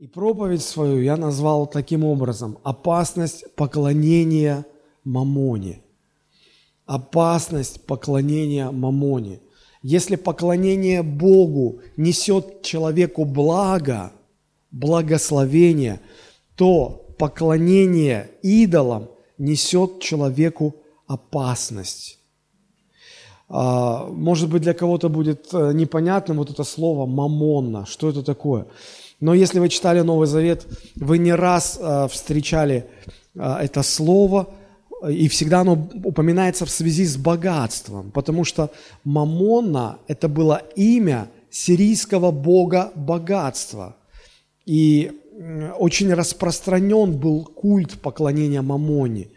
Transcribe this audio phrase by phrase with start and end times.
[0.00, 4.64] И проповедь свою я назвал таким образом– опасность поклонения
[5.04, 5.82] мамоне.
[6.86, 9.40] Опасность поклонения мамоне.
[9.82, 14.10] Если поклонение Богу несет человеку благо,
[14.70, 16.00] благословение,
[16.56, 20.76] то поклонение идолам несет человеку
[21.08, 22.18] опасность.
[23.50, 27.84] А, может быть, для кого-то будет э, непонятным вот это слово «мамонна».
[27.84, 28.66] Что это такое?
[29.20, 30.66] Но если вы читали Новый Завет,
[30.96, 32.86] вы не раз э, встречали
[33.34, 34.48] э, это слово,
[35.08, 38.70] и всегда оно упоминается в связи с богатством, потому что
[39.04, 43.96] Мамонна– это было имя сирийского бога богатства.
[44.66, 45.12] И
[45.78, 49.28] очень распространен был культ поклонения Мамоне.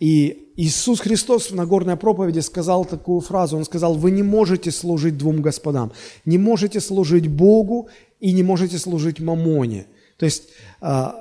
[0.00, 3.56] И Иисус Христос в Нагорной проповеди сказал такую фразу.
[3.56, 5.92] Он сказал, вы не можете служить двум господам.
[6.24, 7.88] Не можете служить Богу
[8.20, 9.86] и не можете служить Мамоне.
[10.16, 10.44] То есть,
[10.80, 11.20] а,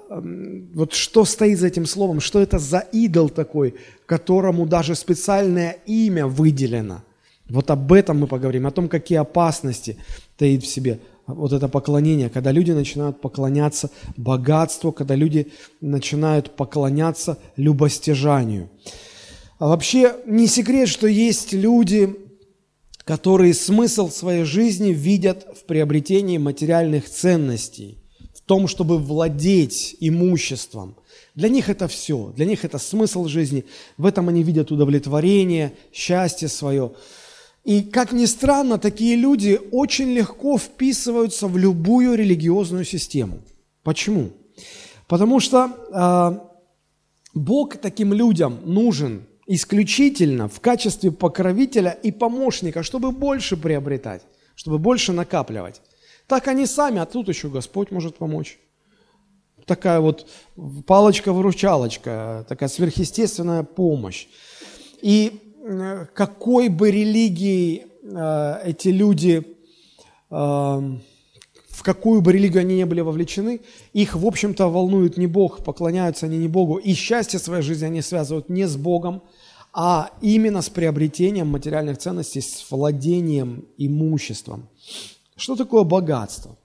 [0.76, 3.74] вот что стоит за этим словом, что это за идол такой,
[4.06, 7.02] которому даже специальное имя выделено.
[7.50, 9.98] Вот об этом мы поговорим, о том, какие опасности
[10.38, 17.38] таит в себе вот это поклонение, когда люди начинают поклоняться богатству, когда люди начинают поклоняться
[17.58, 18.70] любостяжанию.
[19.64, 22.14] А вообще не секрет, что есть люди,
[23.06, 27.98] которые смысл своей жизни видят в приобретении материальных ценностей,
[28.36, 30.98] в том, чтобы владеть имуществом.
[31.34, 33.64] Для них это все, для них это смысл жизни,
[33.96, 36.92] в этом они видят удовлетворение, счастье свое–
[37.64, 43.40] и, как ни странно, такие люди очень легко вписываются в любую религиозную систему.
[43.84, 44.32] Почему?
[45.08, 46.40] Потому что э,
[47.34, 54.24] Бог таким людям нужен исключительно в качестве покровителя и помощника, чтобы больше приобретать,
[54.56, 55.82] чтобы больше накапливать.
[56.28, 58.60] Так они сами, а тут еще Господь может помочь.
[59.66, 60.28] Такая вот
[60.88, 64.28] палочка-выручалочка, такая сверхъестественная помощь.
[65.02, 65.40] И
[66.14, 69.56] какой бы религии э, эти люди,
[70.30, 70.98] э,
[71.74, 73.62] в какую бы религию они не были вовлечены,
[73.94, 78.02] их, в общем-то, волнует не Бог, поклоняются они не Богу, и счастье своей жизни они
[78.02, 79.24] связывают не с Богом,
[79.74, 84.70] а именно с приобретением материальных ценностей, с владением имуществом.
[85.36, 86.56] Что такое богатство?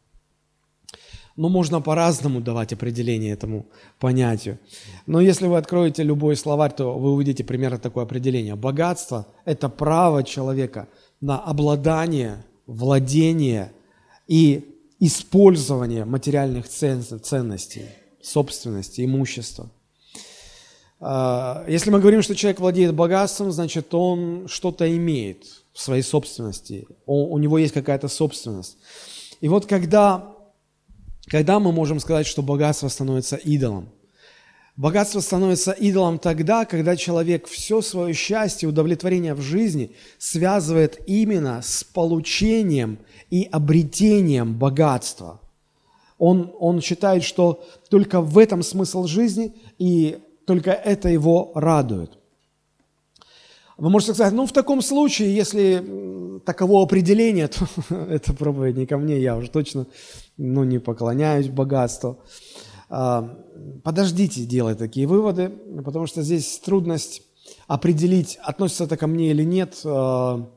[1.37, 3.65] Ну, можно по-разному давать определение этому
[3.99, 4.59] понятию.
[5.07, 8.57] Но если вы откроете любой словарь, то вы увидите примерно такое определение.
[8.57, 10.89] Богатство– это право человека
[11.21, 13.73] на обладание, владение
[14.27, 17.87] и использование материальных ценностей,
[18.21, 19.71] собственности, имущества.
[21.01, 26.89] А, если мы говорим, что человек владеет богатством, значит, он что-то имеет в своей собственности,
[27.07, 28.77] у него есть какая-то собственность.
[29.41, 30.35] И вот когда
[31.29, 33.91] когда мы можем сказать, что богатство становится идолом?
[34.79, 41.83] Богатство становится идолом тогда, когда человек все свое счастье, удовлетворение в жизни связывает именно с
[41.83, 45.41] получением и обретением богатства.
[46.17, 52.13] Он, он считает, что только в этом смысл жизни, и только это его радует.
[53.79, 57.67] Вы можете сказать, ну в таком случае, если таково определение, то
[58.11, 59.89] это проповедь не ко мне, я уже точно
[60.37, 62.21] ну, не поклоняюсь богатству.
[62.91, 63.39] А,
[63.85, 65.51] подождите делать такие выводы,
[65.85, 67.23] потому что здесь трудность
[67.67, 70.49] определить, относится это ко мне или нет, а,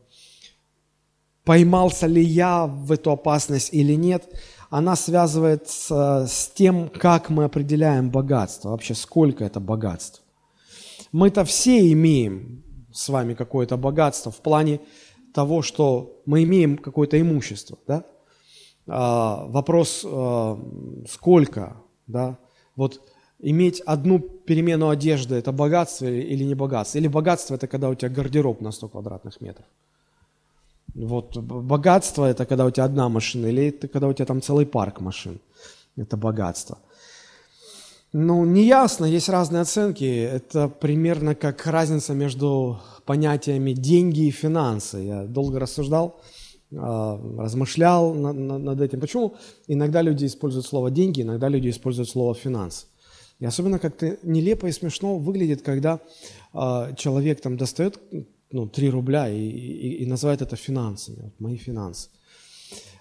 [1.43, 4.29] поймался ли я в эту опасность или нет,
[4.69, 10.23] она связывается с тем, как мы определяем богатство, вообще сколько это богатство.
[11.11, 12.63] Мы-то все имеем
[12.93, 14.79] с вами какое-то богатство в плане
[15.33, 18.05] того, что мы имеем какое-то имущество, да?
[18.87, 20.05] А, вопрос,
[21.09, 21.75] сколько,
[22.07, 22.37] да?
[22.75, 23.01] Вот
[23.39, 26.99] иметь одну перемену одежды– это богатство или не богатство?
[26.99, 29.65] Или богатство– это когда у тебя гардероб на 100 квадратных метров?
[30.93, 34.65] Вот богатство– это когда у тебя одна машина, или это когда у тебя там целый
[34.65, 35.39] парк машин.
[35.97, 36.77] Это богатство–
[38.13, 40.03] ну, неясно, есть разные оценки.
[40.03, 44.97] Это примерно как разница между понятиями деньги и финансы.
[44.97, 46.19] Я долго рассуждал,
[46.71, 48.99] размышлял над этим.
[48.99, 49.35] Почему
[49.67, 52.87] иногда люди используют слово деньги, иногда люди используют слово финанс?
[53.39, 55.99] И особенно как-то нелепо и смешно выглядит, когда
[56.53, 57.99] а, человек там достает
[58.51, 62.09] ну, 3 рубля и, и, и называет это финансами, вот мои финансы.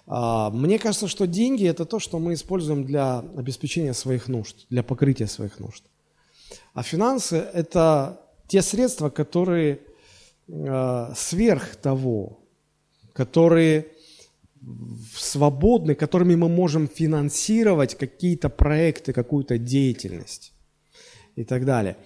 [0.07, 4.81] А, мне кажется, что деньги– это то, что мы используем для обеспечения своих нужд, для
[4.81, 5.83] покрытия своих нужд.
[6.73, 9.81] А финансы– это те средства, которые
[10.49, 12.39] а, сверх того,
[13.13, 13.87] которые
[15.17, 20.53] свободны, которыми мы можем финансировать какие-то проекты, какую-то деятельность
[21.35, 21.97] и так далее.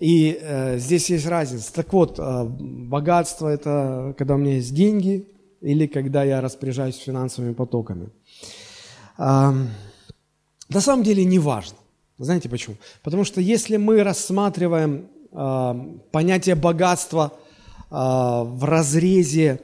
[0.00, 1.72] И э, здесь есть разница.
[1.72, 5.26] Так вот, э, богатство– это когда у меня есть деньги
[5.60, 8.10] или когда я распоряжаюсь финансовыми потоками.
[9.18, 9.52] Э,
[10.68, 11.78] на самом деле не важно.
[12.18, 12.76] Знаете почему?
[13.02, 15.74] Потому что если мы рассматриваем э,
[16.12, 19.60] понятие богатства э, в разрезе,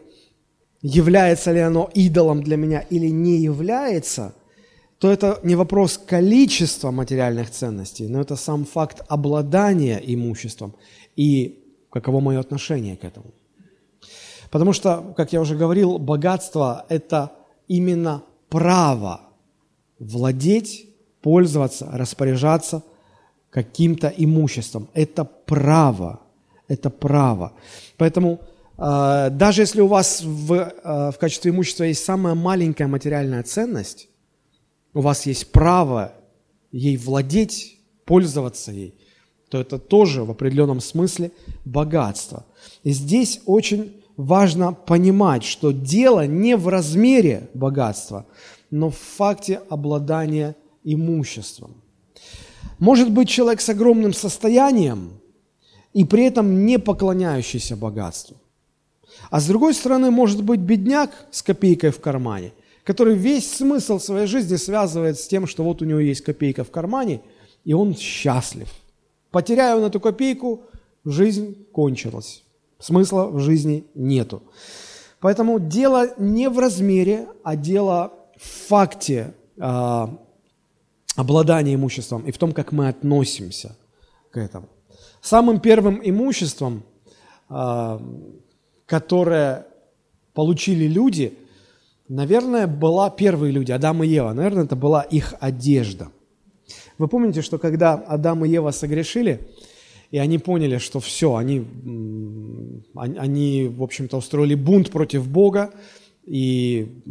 [0.82, 4.34] является ли оно идолом для меня или не является,
[4.98, 10.74] то это не вопрос количества материальных ценностей, но это сам факт обладания имуществом
[11.16, 13.32] и каково мое отношение к этому.
[14.50, 17.32] Потому что, как я уже говорил, богатство– это
[17.68, 19.20] именно право
[19.98, 20.86] владеть
[21.22, 22.82] пользоваться, распоряжаться
[23.50, 24.88] каким-то имуществом.
[24.94, 26.20] Это право.
[26.68, 27.52] Это право.
[27.96, 28.40] Поэтому
[29.30, 34.08] даже если у вас в, э, в качестве имущества есть самая маленькая материальная ценность,
[34.92, 36.14] у вас есть право
[36.72, 38.94] ей владеть, пользоваться ей,
[39.50, 41.30] то это тоже в определенном смысле
[41.64, 42.44] богатство.
[42.82, 48.26] И здесь очень важно понимать, что дело не в размере богатства,
[48.72, 51.74] но в факте обладания имуществом.
[52.80, 55.20] Может быть человек с огромным состоянием
[55.92, 58.41] и при этом не поклоняющийся богатству.
[59.32, 62.52] А с другой стороны, может быть бедняк с копейкой в кармане,
[62.84, 66.70] который весь смысл своей жизни связывает с тем, что вот у него есть копейка в
[66.70, 67.22] кармане,
[67.64, 68.68] и он счастлив.
[69.30, 70.64] Потеряя он эту копейку,
[71.06, 72.44] жизнь кончилась.
[72.78, 74.42] Смысла в жизни нету.
[75.18, 80.14] Поэтому дело не в размере, а дело в факте а,
[81.16, 83.78] обладание имуществом и в том, как мы относимся
[84.30, 84.68] к этому.
[85.22, 86.82] Самым первым имуществом,
[87.48, 87.98] а,
[88.86, 89.66] которое
[90.34, 91.34] получили люди,
[92.08, 94.32] наверное, была первые люди, Адам и Ева.
[94.32, 96.08] Наверное, это была их одежда.
[96.98, 99.40] Вы помните, что когда Адам и Ева согрешили,
[100.10, 101.64] и они поняли, что все, они,
[102.94, 105.72] они в общем-то, устроили бунт против Бога,
[106.24, 107.02] и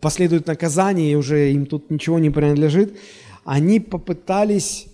[0.00, 2.98] последует наказание, и уже им тут ничего не принадлежит,
[3.44, 4.86] они попытались,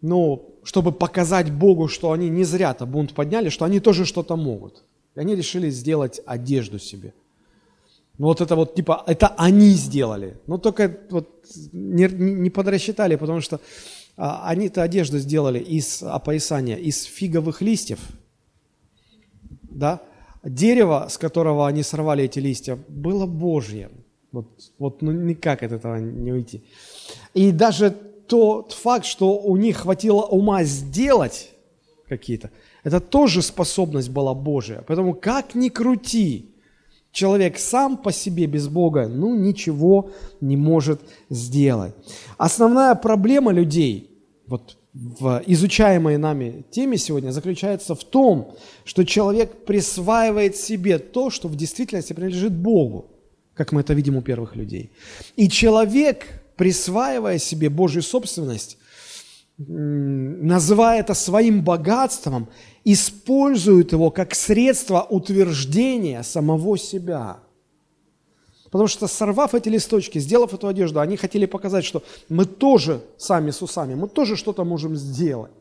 [0.00, 4.84] ну, чтобы показать Богу, что они не зря-то бунт подняли, что они тоже что-то могут.
[5.18, 7.12] И они решили сделать одежду себе.
[8.18, 10.36] Ну вот это вот типа, это они сделали.
[10.46, 13.60] Но только вот не, не подрасчитали, потому что
[14.16, 17.98] а, они-то одежду сделали из опоясания, из фиговых листьев.
[19.62, 20.02] Да?
[20.44, 23.90] Дерево, с которого они сорвали эти листья, было Божье.
[24.30, 24.46] Вот,
[24.78, 26.62] вот ну, никак от этого не уйти.
[27.34, 27.90] И даже
[28.28, 31.50] тот факт, что у них хватило ума сделать
[32.08, 32.50] какие-то,
[32.84, 34.82] это тоже способность была Божия.
[34.86, 36.46] Поэтому как ни крути,
[37.12, 40.10] человек сам по себе без Бога, ну, ничего
[40.40, 41.94] не может сделать.
[42.36, 44.10] Основная проблема людей,
[44.46, 48.54] вот в изучаемой нами теме сегодня заключается в том,
[48.84, 53.10] что человек присваивает себе то, что в действительности принадлежит Богу
[53.58, 54.92] как мы это видим у первых людей.
[55.36, 56.26] И человек,
[56.56, 58.78] присваивая себе Божью собственность,
[59.58, 62.48] называя это своим богатством,
[62.84, 67.38] использует его как средство утверждения самого себя.
[68.70, 73.50] Потому что сорвав эти листочки, сделав эту одежду, они хотели показать, что мы тоже сами
[73.50, 75.52] с усами, мы тоже что-то можем сделать.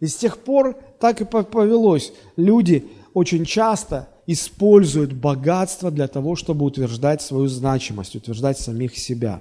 [0.00, 2.12] И с тех пор так и повелось.
[2.36, 9.40] Люди очень часто используют богатство для того, чтобы утверждать свою значимость, утверждать самих себя.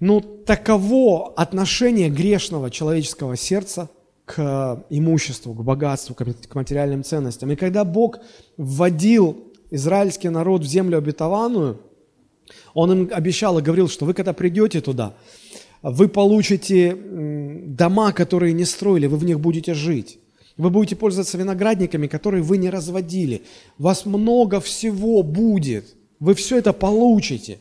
[0.00, 3.90] Ну, таково отношение грешного человеческого сердца
[4.24, 7.50] к имуществу, к богатству, к материальным ценностям.
[7.50, 8.18] И когда Бог
[8.56, 11.80] вводил израильский народ в землю обетованную,
[12.72, 15.14] Он им обещал и говорил, что вы когда придете туда,
[15.82, 16.96] вы получите
[17.66, 20.18] дома, которые не строили, вы в них будете жить.
[20.56, 23.42] Вы будете пользоваться виноградниками, которые вы не разводили.
[23.78, 25.94] У вас много всего будет.
[26.18, 27.58] Вы все это получите.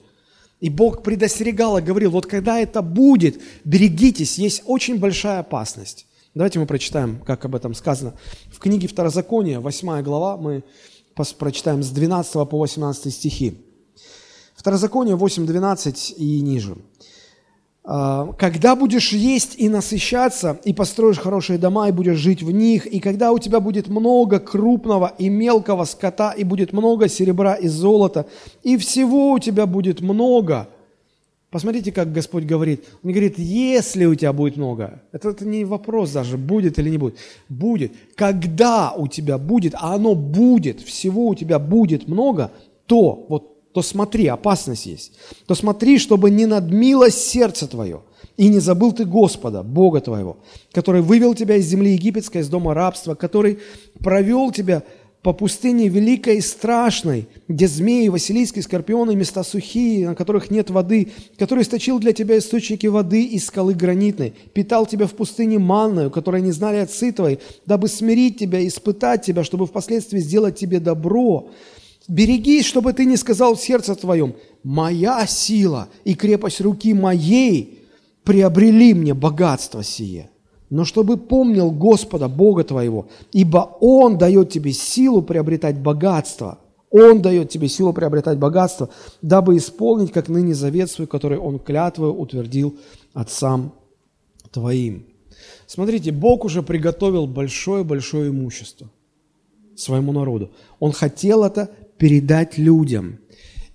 [0.59, 6.05] И Бог предостерегал и говорил, вот когда это будет, берегитесь, есть очень большая опасность.
[6.35, 8.13] Давайте мы прочитаем, как об этом сказано.
[8.51, 10.63] В книге Второзакония, 8 глава, мы
[11.37, 13.57] прочитаем с 12 по 18 стихи.
[14.55, 16.77] Второзаконие 8, 12 и ниже.
[17.83, 22.85] А, когда будешь есть и насыщаться, и построишь хорошие дома, и будешь жить в них,
[22.85, 27.67] и когда у тебя будет много крупного и мелкого скота, и будет много серебра и
[27.67, 28.27] золота,
[28.63, 30.67] и всего у тебя будет много.
[31.51, 32.83] Посмотрите, как Господь говорит.
[33.03, 36.99] Он говорит, если у тебя будет много, это, это не вопрос даже, будет или не
[36.99, 37.17] будет.
[37.47, 37.93] Будет.
[38.15, 42.51] Когда у тебя будет, а оно будет, всего у тебя будет много,
[42.85, 45.13] то, вот то смотри, опасность есть,
[45.45, 48.01] то смотри, чтобы не надмилось сердце твое,
[48.37, 50.37] и не забыл ты Господа, Бога твоего,
[50.71, 53.59] который вывел тебя из земли египетской, из дома рабства, который
[53.99, 54.83] провел тебя
[55.21, 61.09] по пустыне великой и страшной, где змеи, василийские, скорпионы, места сухие, на которых нет воды,
[61.37, 66.41] который источил для тебя источники воды из скалы гранитной, питал тебя в пустыне манною, которой
[66.41, 71.49] не знали отцы твои, дабы смирить тебя, испытать тебя, чтобы впоследствии сделать тебе добро.
[72.09, 77.79] Берегись, чтобы ты не сказал в сердце твоем, «Моя сила и крепость руки моей
[78.23, 80.29] приобрели мне богатство сие»
[80.69, 86.59] но чтобы помнил Господа, Бога твоего, ибо Он дает тебе силу приобретать богатство.
[86.91, 88.89] Он дает тебе силу приобретать богатство,
[89.21, 92.77] дабы исполнить, как ныне завет свой, который Он клятвою утвердил
[93.13, 93.73] отцам
[94.51, 95.05] твоим.
[95.67, 98.89] Смотрите, Бог уже приготовил большое-большое имущество
[99.75, 100.51] своему народу.
[100.79, 103.19] Он хотел это передать людям.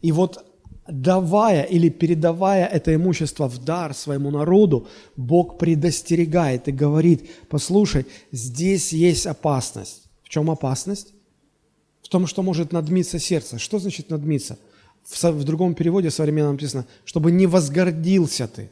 [0.02, 0.44] И вот
[0.88, 8.92] давая или передавая это имущество в дар своему народу, Бог предостерегает и говорит, послушай, здесь
[8.92, 10.08] есть опасность.
[10.22, 11.14] В чем опасность?
[12.02, 13.58] В том, что может надмиться сердце.
[13.58, 14.58] Что значит надмиться?
[15.04, 18.70] В, другом переводе современном написано, чтобы не возгордился ты.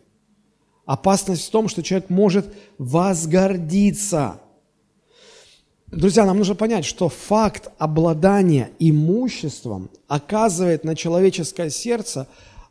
[0.86, 2.46] Опасность в том, что человек может
[2.78, 4.40] возгордиться–
[5.92, 12.28] Друзья, нам нужно понять, что факт обладания имуществом оказывает на человеческое сердце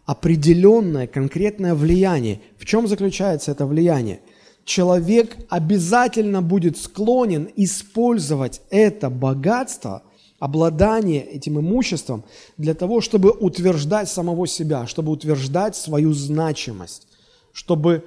[0.08, 2.42] определенное конкретное влияние.
[2.58, 4.22] В чем заключается это влияние?
[4.66, 10.02] Человек обязательно будет склонен использовать это богатство,
[10.40, 12.24] обладание этим имуществом
[12.58, 17.08] для того, чтобы утверждать самого себя, чтобы утверждать свою значимость,
[17.54, 18.04] чтобы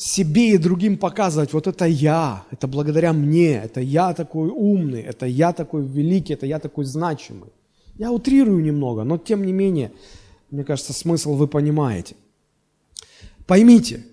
[0.00, 5.26] себе и другим показывать, вот это я, это благодаря мне, это я такой умный, это
[5.26, 7.50] я такой великий, это я такой значимый.
[7.96, 9.92] Я утрирую немного, но тем не менее,
[10.50, 12.16] мне кажется, смысл вы понимаете.
[13.46, 14.06] Поймите,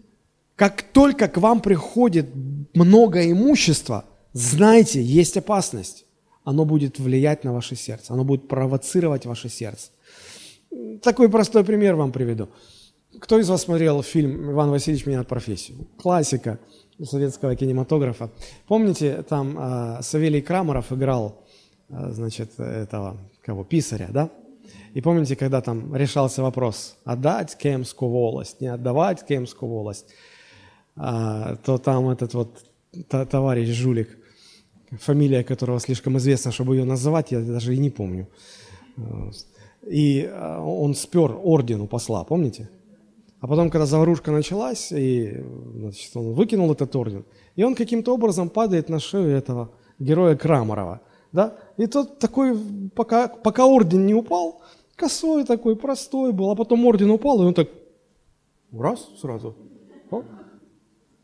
[0.57, 2.27] как только к вам приходит
[2.73, 4.03] много имущества,
[4.33, 6.05] знайте, есть опасность.
[6.43, 9.89] Оно будет влиять на ваше сердце, оно будет провоцировать ваше сердце.
[11.01, 12.49] Такой простой пример вам приведу.
[13.19, 15.87] Кто из вас смотрел фильм «Иван Васильевич меняет профессию»?
[15.97, 16.59] Классика
[17.03, 18.29] советского кинематографа.
[18.67, 21.43] Помните, там э, Савелий Крамаров играл,
[21.89, 24.29] э, значит, этого, кого, писаря, да?
[24.93, 30.07] И помните, когда там решался вопрос, отдать Кемскую волость, не отдавать Кемскую волость,
[30.95, 32.65] а, то там этот вот
[33.09, 34.17] товарищ Жулик,
[34.99, 38.27] фамилия которого слишком известна, чтобы ее называть, я даже и не помню.
[39.85, 42.69] И он спер орден у посла, помните?
[43.39, 45.43] А потом, когда заварушка началась, и
[45.75, 47.23] значит, он выкинул этот орден,
[47.55, 51.01] и он каким-то образом падает на шею этого героя Крамарова.
[51.31, 51.55] Да?
[51.77, 52.57] И тот такой,
[52.95, 54.61] пока, пока орден не упал,
[54.95, 57.69] косой такой, простой был, а потом орден упал, и он так
[58.71, 59.55] раз сразу.
[60.09, 60.23] О,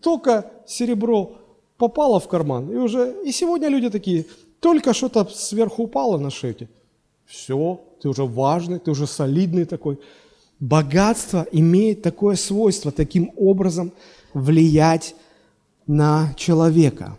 [0.01, 1.37] только серебро
[1.77, 4.25] попало в карман, и уже, и сегодня люди такие,
[4.59, 6.69] только что-то сверху упало на шее,
[7.25, 9.99] все, ты уже важный, ты уже солидный такой,
[10.63, 13.91] Богатство имеет такое свойство, таким образом
[14.33, 15.13] влиять
[15.87, 17.17] на человека.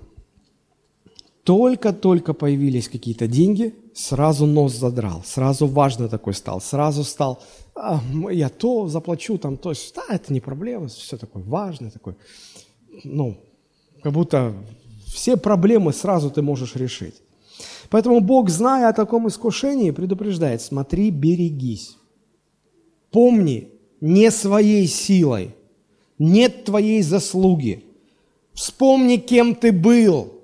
[1.42, 7.42] Только-только появились какие-то деньги, сразу нос задрал, сразу важно такой стал, сразу стал,
[7.74, 12.16] а, я то заплачу, там, то да, это не проблема, все такое важное, такое,
[13.04, 13.36] ну,
[14.02, 14.54] как будто
[15.06, 17.16] все проблемы сразу ты можешь решить.
[17.90, 21.98] Поэтому Бог, зная о таком искушении, предупреждает, смотри, берегись.
[23.14, 23.68] Помни,
[24.00, 25.54] не своей силой,
[26.18, 27.85] нет твоей заслуги.
[28.54, 30.40] Вспомни, кем ты был.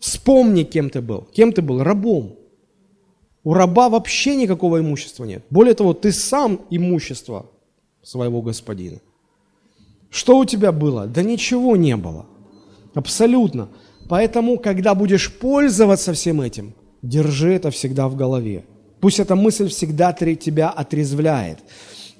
[0.00, 1.28] Вспомни, кем ты был.
[1.32, 1.84] Кем ты был?
[1.84, 2.34] Рабом.
[3.44, 5.44] У раба вообще никакого имущества нет.
[5.48, 7.46] Более того, ты сам имущество
[8.02, 8.98] своего господина.
[10.10, 11.06] Что у тебя было?
[11.06, 12.26] Да ничего не было.
[12.94, 13.68] Абсолютно.
[14.08, 18.64] Поэтому, когда будешь пользоваться всем этим, держи это всегда в голове.
[19.00, 21.58] Пусть эта мысль всегда тебя отрезвляет.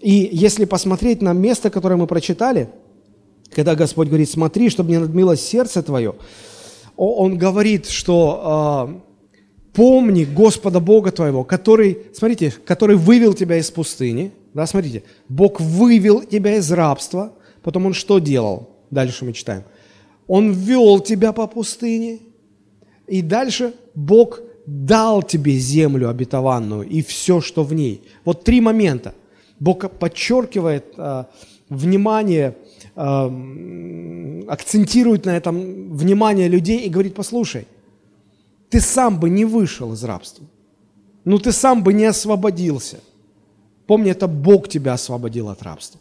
[0.01, 2.71] И если посмотреть на место, которое мы прочитали,
[3.51, 6.15] когда Господь говорит, смотри, чтобы не надмилось сердце твое,
[6.97, 9.09] Он говорит, что э,
[9.73, 16.23] помни Господа Бога твоего, который, смотрите, который вывел тебя из пустыни, да, смотрите, Бог вывел
[16.23, 17.33] тебя из рабства,
[17.63, 18.71] потом Он что делал?
[18.91, 19.65] Дальше мы читаем.
[20.27, 22.21] Он вел тебя по пустыне,
[23.07, 28.03] и дальше Бог дал тебе землю обетованную и все, что в ней.
[28.25, 29.15] Вот три момента.
[29.59, 31.25] Бог подчеркивает э,
[31.71, 32.55] внимание,
[32.95, 37.67] э, акцентирует на этом внимание людей и говорит, послушай,
[38.69, 40.45] ты сам бы не вышел из рабства.
[41.25, 43.01] ну ты сам бы не освободился.
[43.87, 45.99] Помни, это Бог тебя освободил от рабства.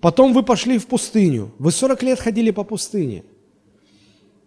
[0.00, 1.52] Потом вы пошли в пустыню.
[1.60, 3.22] Вы 40 лет ходили по пустыне.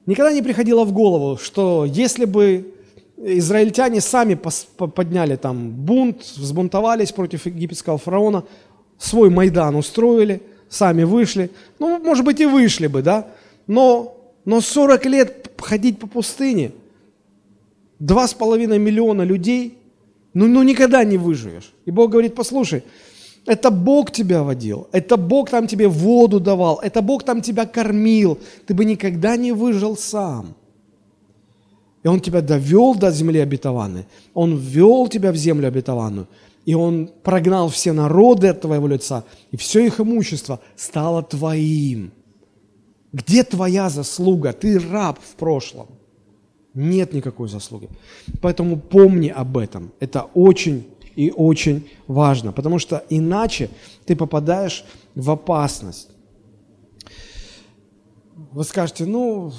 [0.06, 2.76] Никогда не приходило в голову, что если бы
[3.24, 8.44] израильтяне сами подняли там бунт, взбунтовались против египетского фараона,
[8.98, 13.28] свой Майдан устроили, сами вышли, ну, может быть, и вышли бы, да,
[13.68, 16.72] но, но 40 лет ходить по пустыне,
[18.00, 19.78] два с половиной миллиона людей,
[20.34, 21.74] ну, ну никогда не выживешь.
[21.86, 22.84] И Бог говорит, послушай,
[23.46, 28.40] это Бог тебя водил, это Бог там тебе воду давал, это Бог там тебя кормил.
[28.66, 30.56] Ты бы никогда не выжил сам.
[32.03, 34.05] И Он тебя довел до земли обетованной.
[34.34, 36.27] Он ввел тебя в землю обетованную.
[36.65, 39.24] И Он прогнал все народы от твоего лица.
[39.51, 42.12] И все их имущество стало твоим.
[43.13, 44.53] Где твоя заслуга?
[44.53, 45.88] Ты раб в прошлом.
[46.74, 47.89] Нет никакой заслуги.
[48.41, 49.91] Поэтому помни об этом.
[50.00, 53.70] Это очень и очень важно, потому что иначе
[54.05, 56.10] ты попадаешь в опасность.
[58.51, 59.51] Вы скажете, ну,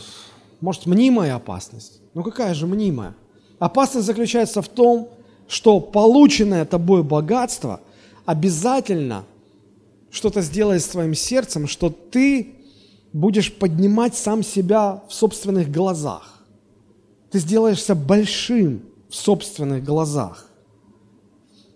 [0.60, 2.01] может, мнимая опасность.
[2.14, 3.14] Ну, какая же мнимая?
[3.58, 5.08] Опасность заключается в том,
[5.48, 7.80] что полученное тобой богатство
[8.26, 9.24] обязательно
[10.10, 12.54] что-то сделает с твоим сердцем, что ты
[13.12, 16.42] будешь поднимать сам себя в собственных глазах.
[17.30, 20.46] Ты сделаешься большим в собственных глазах.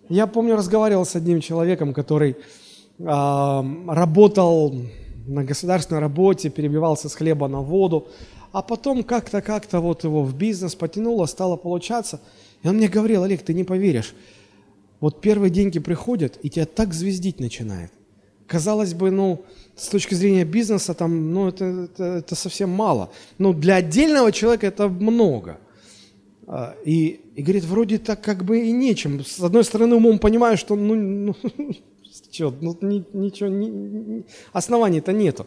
[0.09, 2.35] Я помню, разговаривал с одним человеком, который э,
[3.87, 4.73] работал
[5.27, 8.07] на государственной работе, перебивался с хлеба на воду,
[8.57, 12.19] а потом как-то, как-то вот его в бизнес потянуло, стало получаться.
[12.63, 14.15] И он мне говорил, Олег, ты не поверишь,
[14.99, 17.91] вот первые деньги приходят, и тебя так звездить начинает.
[18.47, 19.43] Казалось бы, ну,
[19.75, 23.11] с точки зрения бизнеса, там, ну, это, это, это совсем мало.
[23.37, 25.59] Но для отдельного человека это много–
[26.49, 29.23] а, и, и говорит, вроде так как бы и нечем.
[29.23, 31.35] С одной стороны, умом понимаю, что ну, ну,
[32.31, 35.45] что, ну ни, ничего, ни, ни, оснований-то нету.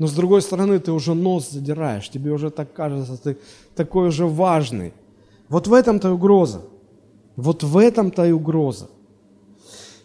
[0.00, 3.36] Но с другой стороны, ты уже нос задираешь, тебе уже так кажется, ты
[3.76, 4.92] такой уже важный.
[5.48, 6.62] Вот в этом-то и угроза.
[7.36, 8.88] Вот в этом-то и угроза.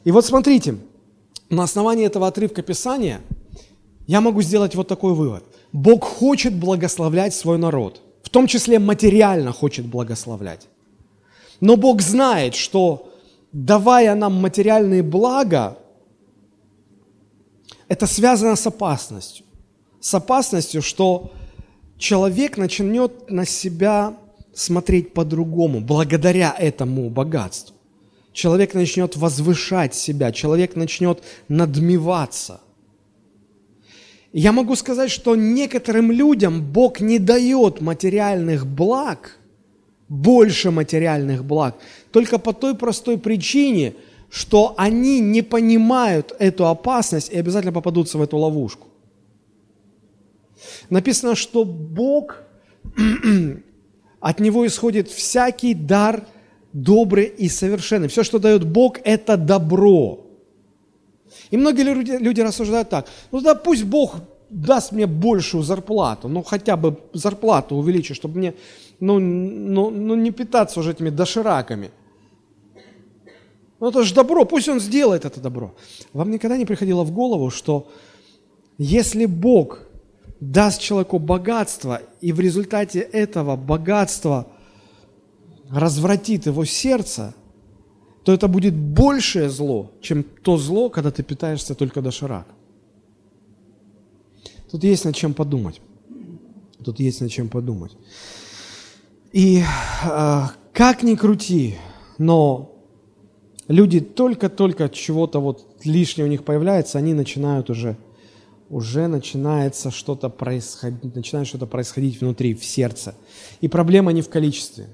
[0.03, 0.77] И вот смотрите,
[1.49, 3.21] на основании этого отрывка Писания
[4.05, 5.43] я могу сделать вот такой вывод.
[5.73, 10.67] Бог хочет благословлять свой народ в том числе материально хочет благословлять.
[11.61, 13.11] Но Бог знает, что
[13.51, 15.77] давая нам материальные блага,
[17.87, 19.45] это связано с опасностью.
[20.05, 21.31] С опасностью, что
[21.97, 24.15] человек начнет на себя
[24.53, 27.75] смотреть по-другому, благодаря этому богатству.
[28.31, 32.61] Человек начнет возвышать себя, человек начнет надмеваться.
[34.31, 39.39] Я могу сказать, что некоторым людям Бог не дает материальных благ,
[40.07, 41.77] больше материальных благ,
[42.11, 43.95] только по той простой причине,
[44.29, 48.89] что они не понимают эту опасность и обязательно попадутся в эту ловушку.
[50.89, 52.37] Написано, что Бог,
[54.19, 56.23] от Него исходит всякий дар
[56.73, 58.07] добрый и совершенный.
[58.07, 60.25] Все, что дает Бог, это добро.
[61.51, 64.15] И многие люди, люди рассуждают так, ну да пусть Бог
[64.49, 68.53] даст мне большую зарплату, ну хотя бы зарплату увеличить, чтобы мне
[68.99, 71.91] ну, ну, ну не питаться уже этими дошираками.
[73.79, 75.75] Ну это же добро, пусть он сделает это добро.
[76.13, 77.87] Вам никогда не приходило в голову, что
[78.77, 79.79] если Бог
[80.51, 84.47] даст человеку богатство, и в результате этого богатства
[85.69, 87.33] развратит его сердце–
[88.25, 92.47] то это будет большее зло, чем то зло, когда ты питаешься только доширак.
[94.71, 95.79] Тут есть над чем подумать.
[96.83, 97.95] Тут есть над чем подумать.
[99.31, 100.41] И э,
[100.73, 101.75] как ни крути,
[102.17, 102.73] но
[103.67, 107.95] люди только-только чего-то вот лишнего у них появляется, они начинают уже,
[108.69, 113.15] уже начинается что-то происходить, начинает что-то происходить внутри, в сердце.
[113.61, 114.87] И проблема не в количестве,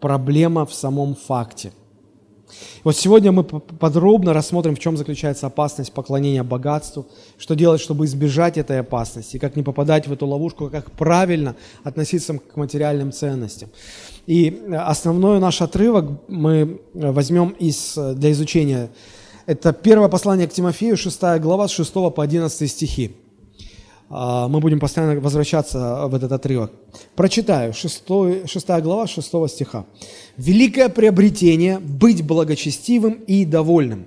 [0.00, 1.72] проблема в самом факте–
[2.84, 8.56] вот сегодня мы подробно рассмотрим, в чем заключается опасность поклонения богатству, что делать, чтобы избежать
[8.56, 13.70] этой опасности, как не попадать в эту ловушку, как правильно относиться к материальным ценностям.
[14.26, 18.90] И основной наш отрывок мы возьмем из, для изучения.
[19.48, 23.16] Это первое послание к Тимофею, 6 глава, с 6 по 11 стихи.
[24.10, 26.70] А, мы будем постоянно возвращаться в этот отрывок.
[27.16, 28.02] Прочитаю, 6,
[28.44, 29.86] 6 глава, 6 стиха.
[30.36, 34.04] «Великое приобретение– быть благочестивым и довольным,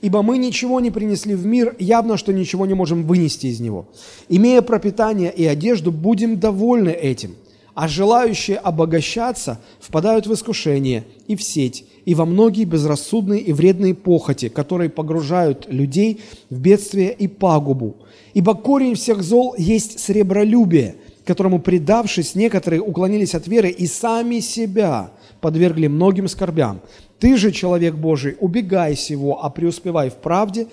[0.00, 3.88] ибо мы ничего не принесли в мир, явно, что ничего не можем вынести из него.
[4.28, 7.34] Имея пропитание и одежду, будем довольны этим.
[7.74, 13.94] А желающие обогащаться впадают в искушение и в сеть, и во многие безрассудные и вредные
[13.94, 17.96] похоти, которые погружают людей в бедствие и пагубу.
[18.32, 25.10] Ибо корень всех зол есть сребролюбие, которому, предавшись, некоторые уклонились от веры и сами себя
[25.40, 26.80] подвергли многим скорбям.
[27.18, 30.68] Ты же, человек Божий, убегай сего, а преуспевай в правде,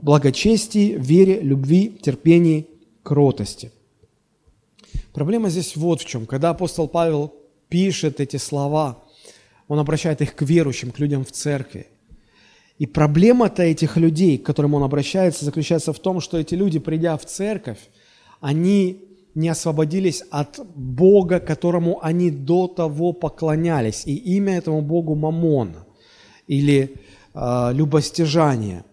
[0.00, 2.66] благочестии, вере, любви, терпении,
[3.02, 3.72] кротости.
[5.12, 6.26] Проблема здесь вот в чем.
[6.26, 7.34] Когда апостол Павел
[7.68, 9.02] пишет эти слова,
[9.68, 11.86] он обращает их к верующим, к людям в церкви.
[12.78, 17.16] И проблема-то этих людей, к которым он обращается, заключается в том, что эти люди, придя
[17.16, 17.78] в церковь,
[18.40, 24.06] они не освободились от Бога, которому они до того поклонялись.
[24.06, 25.76] И имя этому Богу Мамон
[26.46, 26.96] или
[27.34, 28.84] э, любостяжание.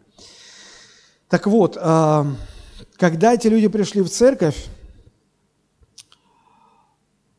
[1.30, 2.26] Так вот, э,
[2.98, 4.68] когда эти люди пришли в церковь,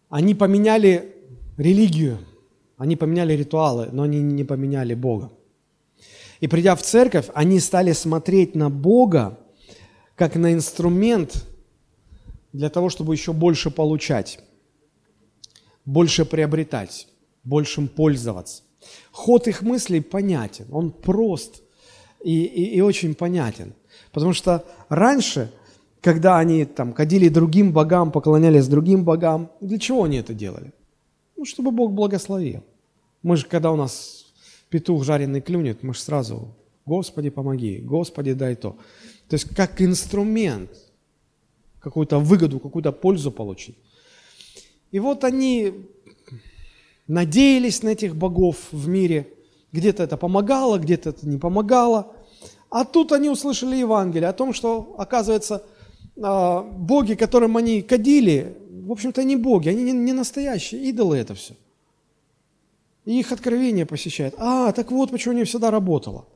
[0.08, 1.14] они поменяли
[1.56, 2.18] религию,
[2.76, 5.30] они поменяли ритуалы, но они не поменяли Бога.
[6.40, 9.38] И придя в церковь, они стали смотреть на Бога
[10.14, 11.44] как на инструмент
[12.52, 14.40] для того, чтобы еще больше получать,
[15.84, 17.08] больше приобретать,
[17.44, 18.62] большим пользоваться.
[19.10, 21.62] Ход их мыслей понятен, он прост
[22.22, 23.74] и, и, и очень понятен.
[24.12, 25.52] Потому что раньше
[26.00, 29.50] когда они там ходили другим богам, поклонялись другим богам.
[29.60, 30.72] Для чего они это делали?
[31.36, 32.62] Ну, чтобы Бог благословил.
[33.22, 34.26] Мы же, когда у нас
[34.68, 36.54] петух жареный клюнет, мы же сразу,
[36.86, 38.76] Господи, помоги, Господи, дай то.
[39.28, 40.70] То есть как инструмент,
[41.80, 43.76] какую-то выгоду, какую-то пользу получить.
[44.90, 45.86] И вот они
[47.06, 49.28] надеялись на этих богов в мире.
[49.72, 52.14] Где-то это помогало, где-то это не помогало.
[52.70, 55.64] А тут они услышали Евангелие о том, что, оказывается,
[56.18, 61.54] боги, которым они кадили, в общем-то, не боги, они не настоящие, идолы это все.
[63.04, 64.34] И их откровение посещает.
[64.38, 66.26] А, так вот, почему не всегда работало.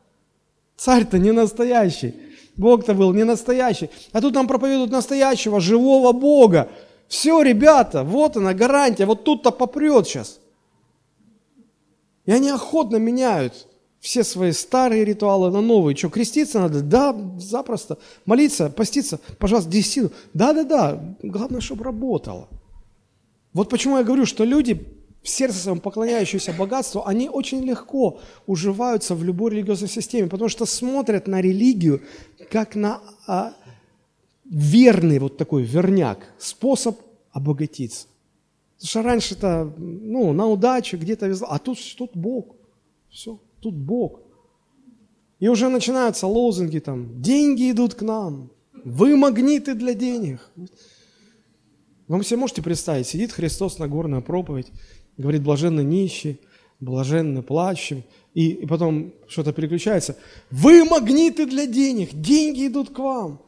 [0.76, 2.14] Царь-то не настоящий,
[2.56, 3.90] Бог-то был не настоящий.
[4.12, 6.68] А тут нам проповедуют настоящего, живого Бога.
[7.08, 10.40] Все, ребята, вот она гарантия, вот тут-то попрет сейчас.
[12.24, 13.66] И они охотно меняют
[14.02, 15.96] все свои старые ритуалы на новые.
[15.96, 16.82] Что, креститься надо?
[16.82, 17.98] Да, запросто.
[18.26, 20.10] Молиться, поститься, пожалуйста, десятину.
[20.34, 22.48] Да-да-да, главное, чтобы работало.
[23.52, 24.84] Вот почему я говорю, что люди,
[25.22, 30.66] в сердце своем поклоняющиеся богатству, они очень легко уживаются в любой религиозной системе, потому что
[30.66, 32.02] смотрят на религию
[32.50, 33.52] как на а,
[34.44, 36.98] верный вот такой верняк, способ
[37.30, 38.08] обогатиться.
[38.78, 42.56] Потому что раньше-то, ну, на удачу где-то везло, а тут, тут Бог.
[43.08, 43.38] Все.
[43.62, 44.20] Тут Бог.
[45.38, 48.51] И уже начинаются лозунги там, деньги идут к нам,
[48.85, 50.40] вы магниты для денег.
[52.09, 54.70] Вы себе можете представить, сидит Христос на горной проповедь,
[55.16, 56.40] говорит, блаженно нищий,
[56.81, 58.03] блаженно плачем,
[58.35, 60.16] и, и потом что-то переключается.
[60.51, 63.40] Вы магниты для денег, деньги идут к вам.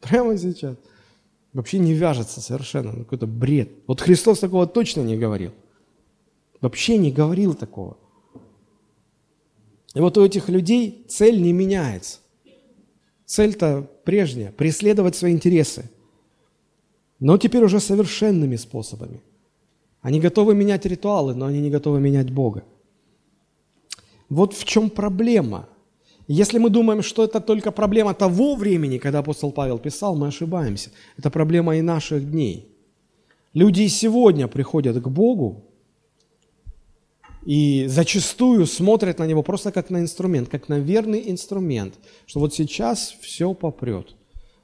[0.00, 0.76] Прямо сейчас.
[1.52, 3.70] Вообще не вяжется совершенно, ну, какой-то бред.
[3.86, 5.52] Вот Христос такого точно не говорил.
[6.60, 7.96] Вообще не говорил такого.
[9.94, 12.18] И вот у этих людей цель не меняется.
[13.26, 15.90] Цель-то прежняя– преследовать свои интересы.
[17.20, 19.22] Но теперь уже совершенными способами.
[20.00, 22.64] Они готовы менять ритуалы, но они не готовы менять Бога.
[24.28, 25.68] Вот в чем проблема.
[26.26, 30.90] Если мы думаем, что это только проблема того времени, когда апостол Павел писал, мы ошибаемся.
[31.18, 32.68] Это проблема и наших дней.
[33.54, 35.71] Люди и сегодня приходят к Богу,
[37.44, 41.94] и зачастую смотрят на него просто как на инструмент, как на верный инструмент,
[42.26, 44.14] что вот сейчас все попрет.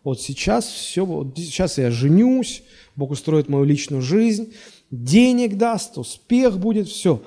[0.04, 2.62] Вот сейчас все, вот сейчас я женюсь,
[2.94, 4.54] Бог устроит мою личную жизнь,
[4.90, 7.22] денег даст, успех будет, все.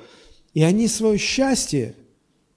[0.54, 1.96] И они свое счастье,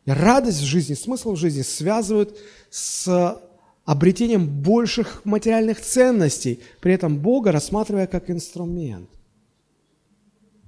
[0.06, 2.38] радость в жизни, смысл в жизни связывают
[2.70, 3.40] с
[3.84, 9.10] обретением больших материальных ценностей, при этом Бога рассматривая как инструмент.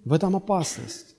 [0.05, 1.16] В этом опасность.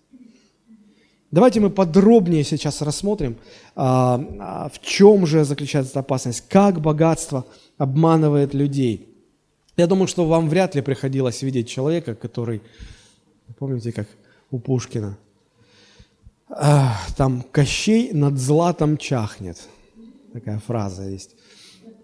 [1.30, 3.36] Давайте мы подробнее сейчас рассмотрим,
[3.76, 7.46] а, а, в чем же заключается опасность, как богатство
[7.78, 9.10] обманывает людей.
[9.76, 12.62] Я думаю, что вам вряд ли приходилось видеть человека, который,
[13.60, 14.08] помните, как
[14.52, 15.18] у Пушкина,
[17.18, 19.58] там Кощей над златом чахнет.
[20.32, 21.36] Такая фраза есть.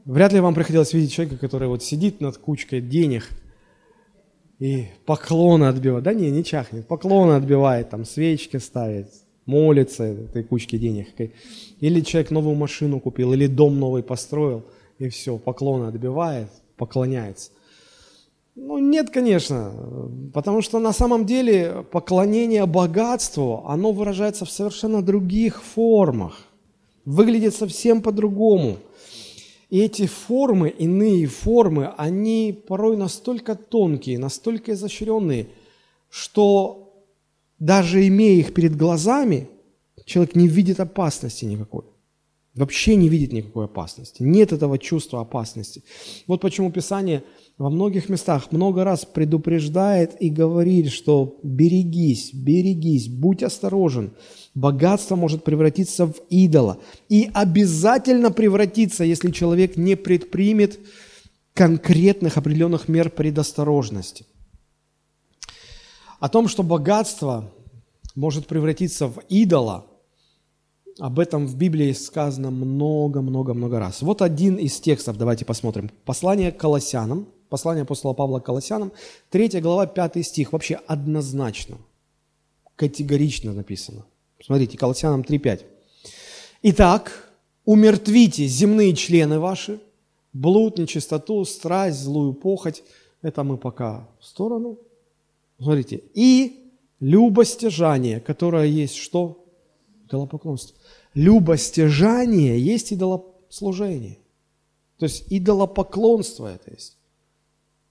[0.04, 3.30] Вряд ли вам приходилось видеть человека, который вот сидит над кучкой денег–
[4.60, 6.04] и поклоны отбивает.
[6.04, 6.88] Да не, не чахнет.
[6.88, 9.10] Поклоны отбивает, там свечки ставит,
[9.46, 11.08] молится этой кучке денег.
[11.80, 14.64] Или человек новую машину купил, или дом новый построил,
[15.00, 17.52] и все, поклоны отбивает, поклоняется.
[18.56, 19.74] Ну, нет, конечно,
[20.32, 26.38] потому что на самом деле поклонение богатству, оно выражается в совершенно других формах,
[27.04, 28.78] выглядит совсем по-другому.
[29.74, 35.48] И эти формы, иные формы, они порой настолько тонкие, настолько изощренные,
[36.12, 37.04] что
[37.58, 39.50] даже имея их перед глазами,
[40.06, 41.86] человек не видит опасности никакой.
[42.56, 44.22] Вообще не видит никакой опасности.
[44.22, 45.84] Нет этого чувства опасности.
[46.28, 47.24] Вот почему Писание–
[47.58, 54.14] во многих местах много раз предупреждает и говорит, что берегись, берегись, будь осторожен.
[54.56, 56.80] Богатство может превратиться в идола.
[57.10, 60.80] И обязательно превратиться, если человек не предпримет
[61.54, 64.26] конкретных определенных мер предосторожности.
[66.20, 67.54] О том, что богатство
[68.16, 69.86] может превратиться в идола,
[71.00, 74.02] об этом в Библии сказано много-много-много раз.
[74.02, 75.90] Вот один из текстов, давайте посмотрим.
[76.06, 78.92] Послание к Колоссянам, Послание апостола Павла к Колоссянам,
[79.30, 81.78] 3 глава, 5 стих, вообще однозначно,
[82.76, 84.06] категорично написано.
[84.44, 85.62] Смотрите, Колоссянам 3.5.
[86.64, 87.32] «Итак,
[87.64, 89.80] умертвите земные члены ваши,
[90.34, 92.84] блуд, нечистоту, страсть, злую похоть».
[93.22, 94.80] Это мы пока в сторону.
[95.62, 96.02] Смотрите.
[96.16, 99.46] «И любостяжание, которое есть что?
[100.08, 100.76] Идолопоклонство.
[101.14, 104.18] Любостяжание есть идолослужение.
[104.98, 106.98] То есть идолопоклонство это есть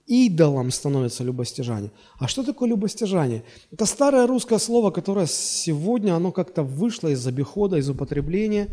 [0.06, 1.90] идолом становится любостяжание.
[2.18, 3.44] А что такое любостяжание?
[3.70, 8.68] Это старое русское слово, которое сегодня, оно как-то вышло из обихода, из употребления.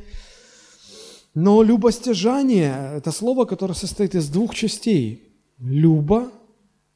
[1.35, 5.23] Но любостяжание– это слово, которое состоит из двух частей.
[5.59, 6.31] Люба,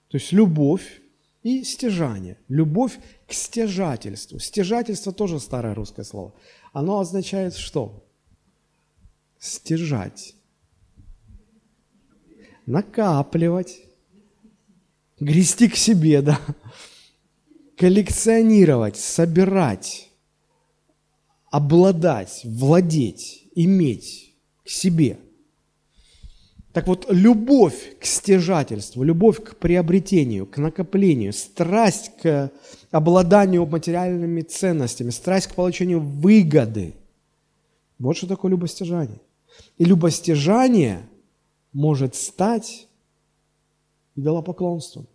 [0.09, 1.01] то есть любовь,
[1.43, 2.37] и стяжание.
[2.47, 4.39] Любовь к стяжательству.
[4.39, 6.33] Стяжательство тоже старое русское слово.
[6.73, 8.03] Оно означает что?
[9.39, 10.35] Стяжать.
[12.65, 13.79] Накапливать
[15.19, 16.39] грести к себе, да,
[17.77, 20.09] коллекционировать, собирать,
[21.51, 25.19] обладать, владеть, иметь к себе.
[26.73, 32.51] Так вот, любовь к стяжательству, любовь к приобретению, к накоплению, страсть к
[32.89, 36.95] обладанию материальными ценностями, страсть к получению выгоды.
[37.99, 39.19] Вот что такое любостяжание.
[39.77, 41.07] И любостяжание
[41.73, 42.87] может стать
[44.15, 45.07] идолопоклонством.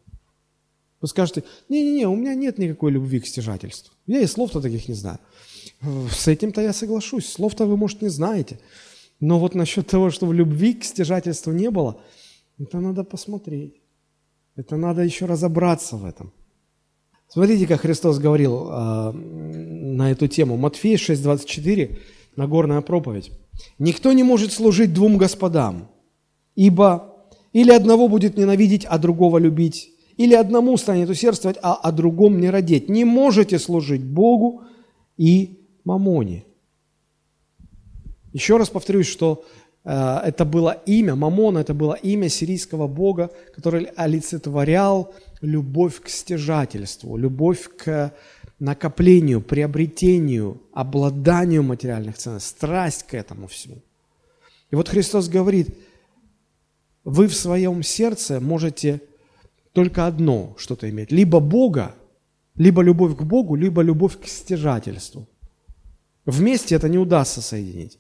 [1.01, 3.92] Вы скажете, не-не-не, у меня нет никакой любви к стяжательству.
[4.07, 5.18] Я и слов-то таких не знаю.
[6.11, 7.29] С этим-то я соглашусь.
[7.29, 8.59] Слов-то вы, может, не знаете.
[9.20, 12.00] Но вот насчет того, что в любви к стяжательству не было,
[12.59, 13.81] это надо посмотреть.
[14.57, 16.33] Это надо еще разобраться в этом.
[17.28, 20.57] Смотрите, как Христос говорил э, на эту тему.
[20.57, 21.98] Матфея 6,24,
[22.37, 23.33] Нагорная проповедь.
[23.81, 25.90] «Никто не может служить двум господам,
[26.54, 27.16] ибо
[27.52, 32.50] или одного будет ненавидеть, а другого любить, или одному станет усердствовать, а о другом не
[32.50, 32.88] родить.
[32.88, 34.62] Не можете служить Богу
[35.16, 36.44] и мамоне.
[38.33, 39.45] Еще раз повторюсь, что
[39.85, 47.17] э, это было имя, Мамона, это было имя сирийского бога, который олицетворял любовь к стяжательству,
[47.17, 48.12] любовь к
[48.59, 53.83] накоплению, приобретению, обладанию материальных ценностей, страсть к этому всему.
[54.71, 55.69] И вот Христос говорит,
[57.05, 59.01] вы в своем сердце можете
[59.73, 61.12] только одно что-то иметь.
[61.12, 61.95] Либо Бога,
[62.57, 65.27] либо любовь к Богу, либо любовь к стяжательству.
[66.29, 67.99] Вместе это не удастся соединить.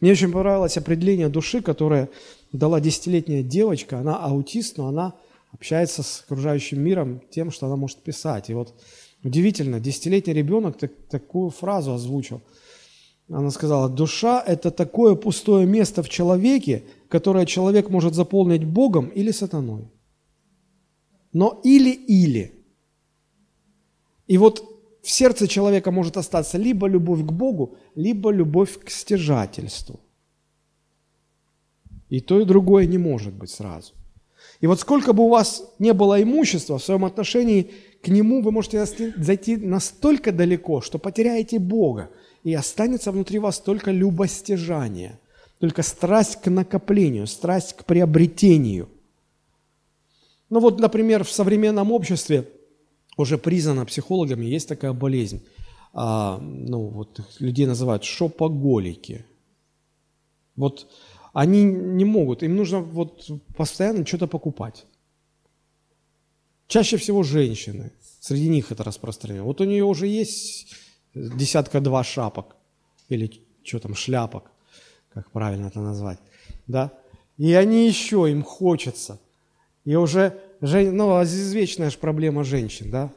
[0.00, 2.08] Мне очень понравилось определение души, которое
[2.50, 3.98] дала десятилетняя девочка.
[3.98, 5.14] Она аутист, но она
[5.52, 8.48] общается с окружающим миром тем, что она может писать.
[8.48, 8.74] И вот
[9.22, 12.40] удивительно, десятилетний ребенок так, такую фразу озвучил.
[13.28, 19.30] Она сказала, душа– это такое пустое место в человеке, которое человек может заполнить Богом или
[19.30, 19.90] сатаной
[21.32, 22.54] но или-или.
[24.26, 24.77] И вот
[25.08, 30.00] в сердце человека может остаться либо любовь к Богу, либо любовь к стяжательству.
[32.10, 33.94] И то, и другое не может быть сразу.
[34.60, 37.70] И вот сколько бы у вас не было имущества в своем отношении
[38.02, 38.84] к нему, вы можете
[39.16, 42.10] зайти настолько далеко, что потеряете Бога,
[42.44, 45.18] и останется внутри вас только любостяжание,
[45.58, 48.90] только страсть к накоплению, страсть к приобретению–
[50.50, 52.48] ну вот, например, в современном обществе
[53.18, 55.40] уже признано психологами, есть такая болезнь.
[55.92, 59.24] А, ну вот людей называют шопоголики.
[60.56, 60.90] Вот
[61.32, 64.86] они не могут, им нужно вот постоянно что-то покупать.
[66.66, 69.44] Чаще всего женщины, среди них это распространено.
[69.44, 70.74] Вот у нее уже есть
[71.14, 72.56] десятка-два шапок,
[73.08, 73.30] или
[73.62, 74.50] что там, шляпок,
[75.12, 76.18] как правильно это назвать,
[76.66, 76.92] да,
[77.36, 79.20] и они еще, им хочется–
[79.88, 80.96] и уже Жен...
[80.96, 83.12] Ну, извечная же проблема женщин, да?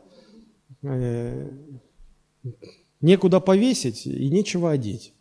[0.83, 1.49] Э,
[3.01, 5.13] некуда повесить и нечего одеть.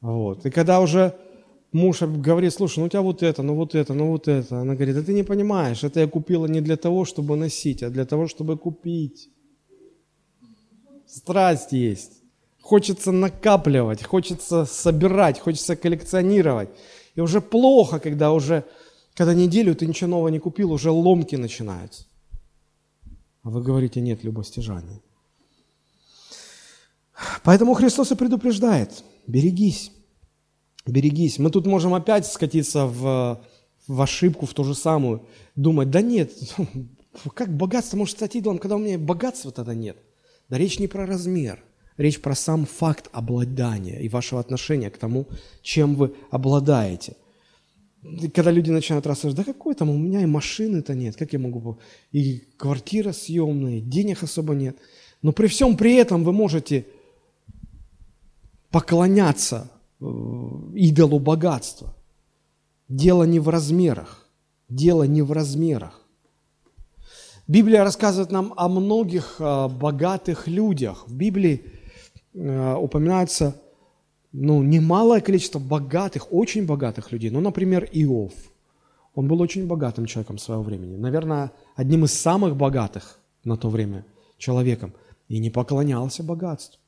[0.00, 0.46] Вот.
[0.46, 1.16] И когда уже
[1.72, 4.60] муж говорит, слушай, ну у тебя вот это, ну вот это, ну вот это.
[4.60, 7.90] Она говорит, да ты не понимаешь, это я купила не для того, чтобы носить, а
[7.90, 9.30] для того, чтобы купить.
[11.06, 12.22] Страсть есть.
[12.60, 16.68] Хочется накапливать, хочется собирать, хочется коллекционировать.
[17.14, 18.64] И уже плохо, когда уже,
[19.16, 22.04] когда неделю ты ничего нового не купил, уже ломки начинаются.
[23.42, 25.00] А вы говорите, нет любостяжания.
[27.42, 29.90] Поэтому Христос и предупреждает, берегись,
[30.84, 31.38] берегись.
[31.38, 33.40] Мы тут можем опять скатиться в,
[33.86, 36.32] в ошибку, в ту же самую, думать, да нет,
[37.34, 39.96] как богатство может стать идолом, когда у меня богатства тогда нет.
[40.50, 41.64] Да речь не про размер,
[41.96, 45.26] речь про сам факт обладания и вашего отношения к тому,
[45.62, 47.16] чем вы обладаете.
[48.34, 51.78] Когда люди начинают рассуждать, да какой там, у меня и машины-то нет, как я могу,
[52.12, 54.76] и квартира съемная, денег особо нет.
[55.22, 56.86] Но при всем при этом вы можете
[58.70, 60.04] поклоняться Э,
[60.74, 61.94] идолу богатства.
[62.88, 64.28] Дело не в размерах.
[64.68, 66.02] Дело не в размерах.
[67.48, 71.08] Библия рассказывает нам о многих э, богатых людях.
[71.08, 71.64] В Библии
[72.34, 73.60] э, упоминается
[74.38, 77.30] ну, немалое количество богатых, очень богатых людей.
[77.30, 78.32] Ну, например, Иов.
[79.14, 80.96] Он был очень богатым человеком своего времени.
[80.96, 84.04] Наверное, одним из самых богатых на то время
[84.36, 84.92] человеком.
[85.28, 86.78] И не поклонялся богатству.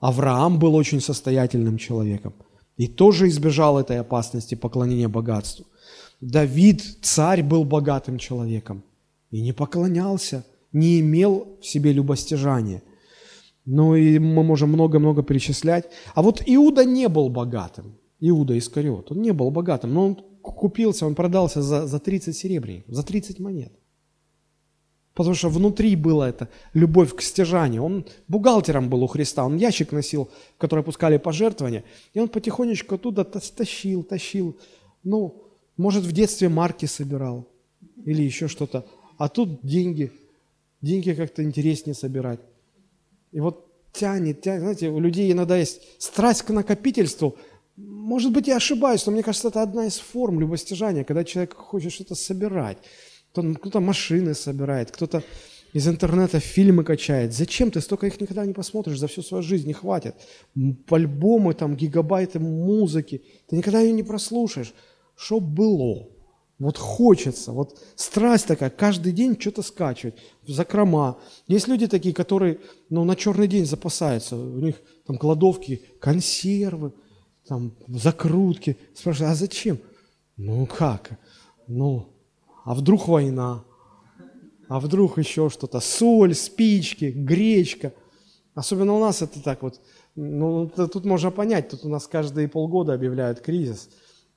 [0.00, 2.34] Авраам был очень состоятельным человеком
[2.76, 5.66] и тоже избежал этой опасности поклонения богатству.
[6.20, 8.82] Давид, царь, был богатым человеком
[9.30, 12.82] и не поклонялся, не имел в себе любостяжания.
[13.64, 15.88] Ну и мы можем много-много перечислять.
[16.14, 17.98] А вот Иуда не был богатым.
[18.20, 22.94] Иуда Искариот, он не был богатым, но он купился, он продался за, за 30 серебряников,
[22.94, 23.72] за 30 монет.
[25.14, 27.82] Потому что внутри была эта любовь к стяжанию.
[27.82, 32.94] Он бухгалтером был у Христа, он ящик носил, в который опускали пожертвования, и он потихонечку
[32.94, 34.56] оттуда тащил, тащил.
[35.02, 35.44] Ну,
[35.76, 37.48] может, в детстве марки собирал
[38.04, 38.86] или еще что-то.
[39.18, 40.12] А тут деньги.
[40.80, 42.40] Деньги как-то интереснее собирать.
[43.32, 44.60] И вот тянет, тянет.
[44.60, 47.36] Знаете, у людей иногда есть страсть к накопительству.
[47.76, 51.92] Может быть, я ошибаюсь, но мне кажется, это одна из форм любостяжания, когда человек хочет
[51.92, 52.78] что-то собирать
[53.32, 55.22] кто-то машины собирает, кто-то
[55.72, 57.32] из интернета фильмы качает.
[57.32, 60.14] Зачем ты столько их никогда не посмотришь, за всю свою жизнь не хватит.
[60.90, 64.74] Альбомы, там, гигабайты музыки, ты никогда ее не прослушаешь.
[65.16, 66.08] Что было?
[66.62, 70.14] Вот хочется, вот страсть такая, каждый день что-то скачивать,
[70.46, 71.18] закрома.
[71.48, 76.92] Есть люди такие, которые ну, на черный день запасаются, у них там кладовки, консервы,
[77.48, 78.78] там закрутки.
[78.94, 79.80] Спрашивают, а зачем?
[80.36, 81.18] Ну как?
[81.66, 82.06] Ну,
[82.64, 83.64] а вдруг война,
[84.68, 87.92] а вдруг еще что-то, соль, спички, гречка.
[88.54, 89.80] Особенно у нас это так вот,
[90.14, 93.90] ну, тут можно понять, тут у нас каждые полгода объявляют кризис,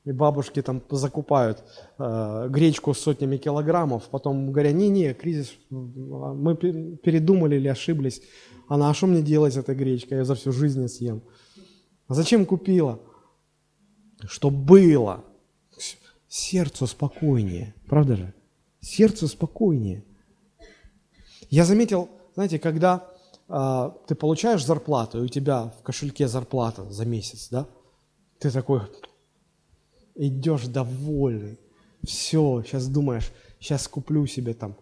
[0.06, 1.64] и бабушки там закупают
[1.98, 8.22] э, гречку сотнями килограммов, потом говорят, не-не, кризис, мы передумали или ошиблись.
[8.68, 11.22] Она, а что мне делать с этой гречкой, я за всю жизнь съем.
[12.08, 13.00] А зачем купила?
[14.28, 15.24] Что было
[16.28, 17.74] сердцу спокойнее.
[17.88, 18.34] Правда же?
[18.80, 20.04] Сердцу спокойнее.
[21.50, 23.10] Я заметил, знаете, когда
[23.48, 27.68] э, ты получаешь зарплату, и у тебя в кошельке зарплата за месяц, да,
[28.40, 28.82] ты такой
[30.16, 31.60] идешь довольный.
[32.04, 34.76] Все, сейчас думаешь, сейчас куплю себе там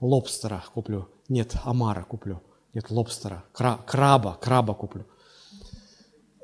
[0.00, 1.08] лобстера куплю.
[1.28, 2.42] Нет, омара куплю.
[2.74, 5.06] Нет, лобстера, кра, краба, краба куплю.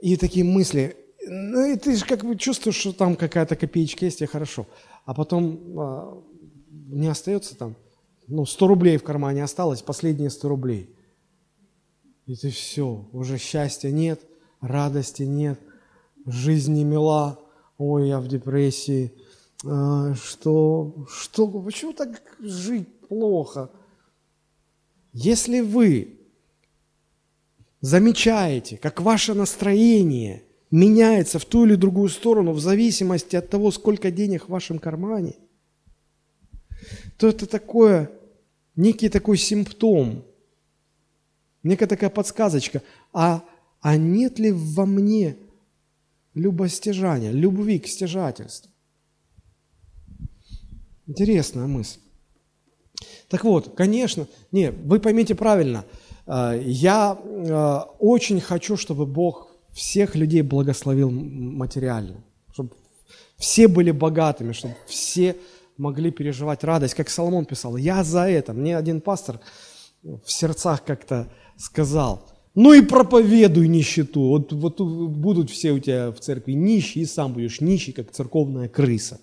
[0.01, 0.96] И такие мысли,
[1.27, 4.66] ну и ты же как бы чувствуешь, что там какая-то копеечка есть, и хорошо.
[5.05, 6.22] А потом а,
[6.70, 7.77] не остается там,
[8.27, 10.96] ну, 100 рублей в кармане осталось, последние 100 рублей.
[12.27, 14.20] И ты все, уже счастья нет,
[14.61, 15.61] радости нет,
[16.25, 17.38] жизнь не мила,
[17.82, 19.12] ой, я в депрессии.
[19.64, 23.70] А, что, что, почему так жить плохо?
[25.12, 26.20] Если вы
[27.80, 34.10] замечаете, как ваше настроение– меняется в ту или другую сторону в зависимости от того, сколько
[34.10, 35.37] денег в вашем кармане,
[37.18, 38.10] то это такое,
[38.74, 40.24] некий такой симптом,
[41.62, 42.83] некая такая подсказочка.
[43.12, 43.44] А,
[43.80, 45.37] а нет ли во мне
[46.35, 48.70] любостяжания, любви к стяжательству?
[51.06, 51.98] Интересная мысль.
[53.28, 55.85] Так вот, конечно, не, вы поймите правильно,
[56.26, 62.22] э, я э, очень хочу, чтобы Бог всех людей благословил материально,
[62.52, 62.70] чтобы
[63.37, 65.37] все были богатыми, чтобы все
[65.76, 68.52] могли переживать радость, как Соломон писал, я за это.
[68.52, 69.40] Мне один пастор
[70.02, 74.21] в сердцах как-то сказал, ну и проповедуй нищету.
[74.21, 78.69] Вот, вот будут все у тебя в церкви нищие, и сам будешь нищий, как церковная
[78.69, 79.21] крыса.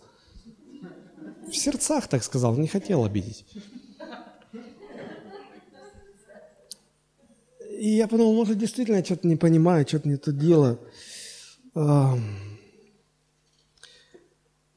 [1.48, 3.46] В сердцах так сказал, не хотел обидеть.
[7.80, 10.80] И я подумал, может, действительно я что-то не понимаю, что-то не то дело.
[11.74, 12.18] Но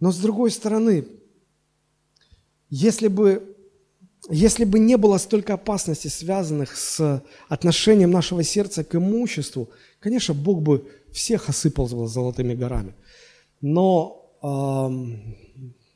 [0.00, 1.06] с другой стороны,
[2.70, 3.51] если бы,
[4.30, 9.68] если бы не было столько опасностей, связанных с отношением нашего сердца к имуществу,
[10.00, 12.94] конечно, Бог бы всех осыпал золотыми горами.
[13.60, 14.36] Но,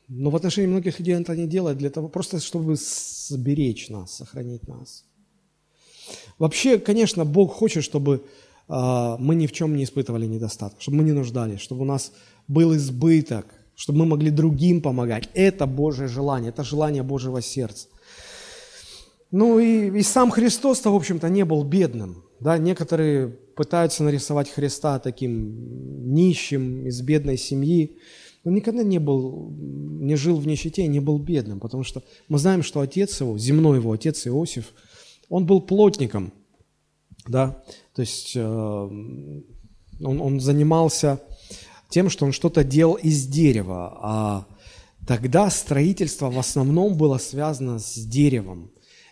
[0.09, 4.17] но в отношении многих людей он это не делает для того, просто чтобы сберечь нас,
[4.17, 5.05] сохранить нас.
[6.39, 8.25] Вообще, конечно, Бог хочет, чтобы
[8.69, 12.13] мы ни в чем не испытывали недостаток, чтобы мы не нуждались, чтобы у нас
[12.49, 13.47] был избыток,
[13.77, 15.29] чтобы мы могли другим помогать.
[15.35, 17.87] Это Божье желание, это желание Божьего сердца.
[19.37, 22.25] Ну и, и сам Христос-то, в общем-то, не был бедным.
[22.41, 22.57] Да?
[22.57, 27.99] Некоторые пытаются нарисовать Христа таким нищим, из бедной семьи.
[28.45, 32.63] Он никогда не был, не жил в нищете, не был бедным, потому что мы знаем,
[32.63, 34.73] что отец его, земной его отец Иосиф,
[35.29, 36.33] он был плотником,
[37.29, 37.63] да,
[37.95, 39.21] то есть э, он,
[40.01, 41.21] он занимался
[41.91, 43.99] тем, что он что-то делал из дерева.
[44.01, 44.47] А
[45.07, 48.71] тогда строительство в основном было связано с деревом.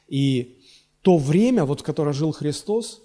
[0.08, 0.58] И
[1.02, 3.02] то время, вот в которое жил Христос,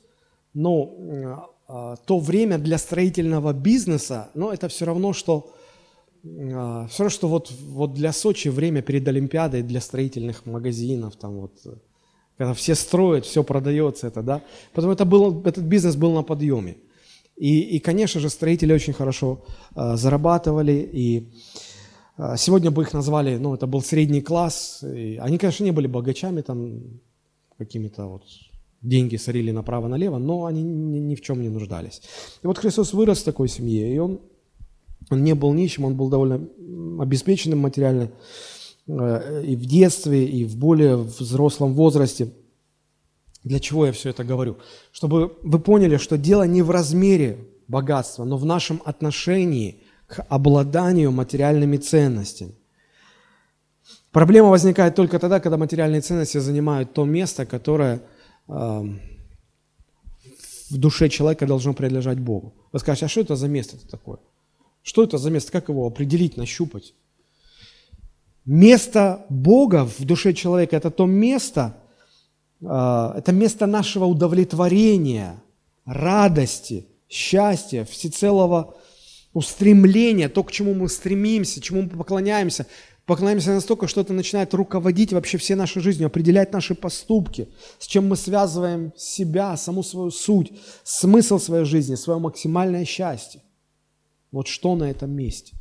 [0.53, 5.53] ну, а, то время для строительного бизнеса, ну, это все равно, что
[6.23, 11.41] а, все равно, что вот, вот для Сочи время перед Олимпиадой для строительных магазинов, там
[11.41, 11.53] вот,
[12.37, 14.41] когда все строят, все продается это, да,
[14.73, 16.77] потому это был, этот бизнес был на подъеме.
[17.35, 19.45] И, и конечно же, строители очень хорошо
[19.75, 21.29] э, зарабатывали, и
[22.37, 26.41] сегодня бы их назвали, ну, это был средний класс, и они, конечно, не были богачами,
[26.41, 26.81] там,
[27.57, 28.23] какими-то вот
[28.81, 32.01] деньги сорили направо-налево, но они ни, ни в чем не нуждались.
[32.43, 34.19] И вот Христос вырос в такой семье, и он,
[35.09, 36.47] он не был нищим, он был довольно
[37.01, 38.11] обеспеченным материально
[38.87, 42.29] э, и в детстве, и в более взрослом возрасте–
[43.43, 44.57] для чего я все это говорю?
[44.91, 51.11] Чтобы вы поняли, что дело не в размере богатства, но в нашем отношении к обладанию
[51.11, 52.55] материальными ценностями.
[54.11, 58.01] Проблема возникает только тогда, когда материальные ценности занимают то место, которое
[58.47, 58.51] э,
[60.69, 62.53] в душе человека должно принадлежать Богу.
[62.71, 64.17] Вы скажете, а что это за место -то такое?
[64.81, 65.51] Что это за место?
[65.51, 66.95] Как его определить, нащупать?
[68.45, 71.75] Место Бога в душе человека– это то место,
[72.65, 75.35] а, это место нашего удовлетворения,
[75.85, 78.75] радости, счастья, всецелого
[79.33, 82.65] устремления, то, к чему мы стремимся, чему мы поклоняемся.
[83.05, 87.49] Поклоняемся настолько, что это начинает руководить вообще всей нашей жизнью, определять наши поступки,
[87.79, 90.51] с чем мы связываем себя, саму свою суть,
[90.83, 93.41] смысл своей жизни, свое максимальное счастье.
[94.31, 95.55] Вот что на этом месте.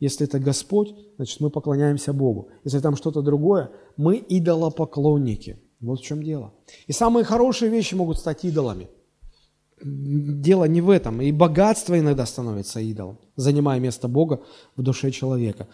[0.00, 2.50] Если это Господь, значит мы поклоняемся Богу.
[2.64, 6.54] Если там что-то другое, мы идолопоклонники– вот в чем дело.
[6.86, 8.88] И самые хорошие вещи могут стать идолами.
[9.84, 11.20] Дело не в этом.
[11.20, 14.40] И богатство иногда становится идолом, занимая место Бога
[14.76, 15.66] в душе человека.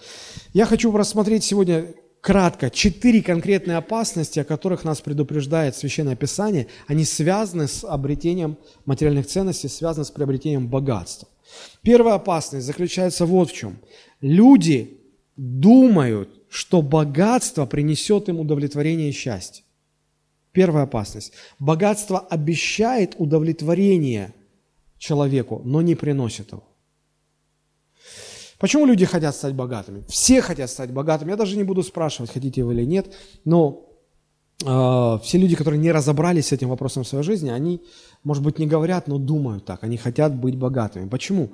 [0.55, 1.87] Я хочу рассмотреть сегодня
[2.21, 6.67] кратко четыре конкретные опасности, о которых нас предупреждает Священное Писание.
[6.87, 8.57] Они связаны с обретением
[8.87, 11.29] материальных ценностей, связаны с приобретением богатства.
[11.83, 13.79] Первая опасность заключается вот в чем.
[14.21, 14.99] Люди
[15.37, 19.65] думают, что богатство принесет им удовлетворение и счастье.
[20.59, 21.35] Первая опасность.
[21.61, 24.35] Богатство обещает удовлетворение
[24.99, 26.65] человеку, но не приносит его.
[28.59, 30.03] Почему люди хотят стать богатыми?
[30.09, 31.31] Все хотят стать богатыми.
[31.31, 33.87] Я даже не буду спрашивать, хотите вы или нет, но
[34.65, 37.81] э, все люди, которые не разобрались с этим вопросом в своей жизни, они,
[38.25, 39.85] может быть, не говорят, но думают так.
[39.85, 41.09] Они хотят быть богатыми.
[41.09, 41.51] Почему?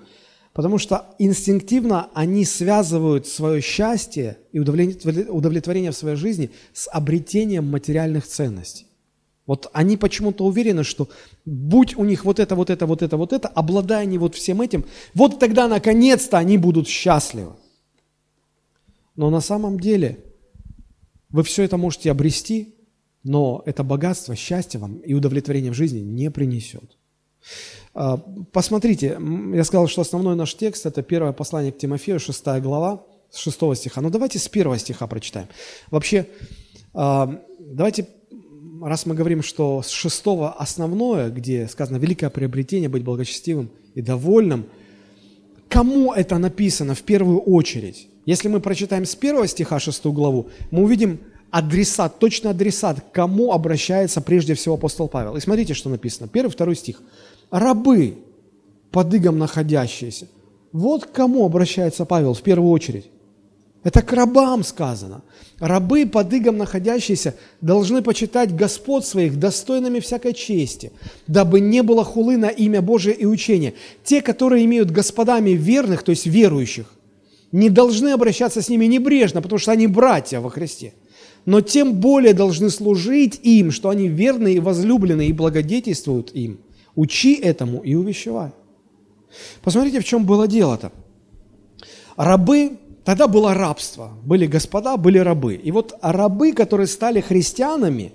[0.55, 8.27] Потому что инстинктивно они связывают свое счастье и удовлетворение в своей жизни с обретением материальных
[8.27, 8.87] ценностей.
[9.47, 11.09] Вот они почему-то уверены, что
[11.45, 14.63] будь у них вот это, вот это, вот это, вот это, обладая они вот всем
[14.63, 14.85] этим,
[15.15, 17.53] вот тогда наконец-то они будут счастливы.
[19.17, 20.25] Но на самом деле
[21.29, 22.75] вы все это можете обрести,
[23.23, 26.97] но это богатство, счастье вам и удовлетворение в жизни не принесет.
[27.93, 28.17] А,
[28.53, 29.19] посмотрите,
[29.55, 33.77] я сказал, что основной наш текст– это первое послание к Тимофею, 6 глава, с 6
[33.77, 34.01] стиха.
[34.01, 35.49] Но давайте с 1 стиха прочитаем.
[35.91, 36.27] Вообще,
[36.93, 38.09] а, давайте,
[38.83, 40.23] раз мы говорим, что с 6
[40.57, 44.67] основное, где сказано «великое приобретение, быть благочестивым и довольным»,
[45.69, 48.09] кому это написано в первую очередь?
[48.27, 51.19] Если мы прочитаем с первого стиха 6 главу, мы увидим
[51.51, 55.37] адресат, точно адресат, кому обращается прежде всего апостол Павел.
[55.37, 56.29] И смотрите, что написано.
[56.29, 57.01] Первый, второй стих.
[57.51, 58.19] «Рабы,
[58.91, 60.27] под игом находящиеся».
[60.73, 63.09] Вот к кому обращается Павел в первую очередь.
[63.85, 65.23] Это к рабам сказано.
[65.61, 70.91] Рабы, под игом находящиеся, должны почитать Господ своих достойными всякой чести,
[71.27, 73.75] дабы не было хулы на имя Божие и учения.
[74.03, 76.87] Те, которые имеют господами верных, то есть верующих,
[77.53, 80.95] не должны обращаться с ними небрежно, потому что они братья во Христе.
[81.45, 86.59] Но тем более должны служить им, что они верны и возлюблены и благодетельствуют им.
[86.97, 88.51] Учи этому и увещевай.
[89.63, 90.91] Посмотрите, в чем было дело-то.
[92.17, 94.13] Рабы Тогда было рабство.
[94.25, 95.55] Были господа, были рабы.
[95.55, 98.13] И вот рабы, которые стали христианами,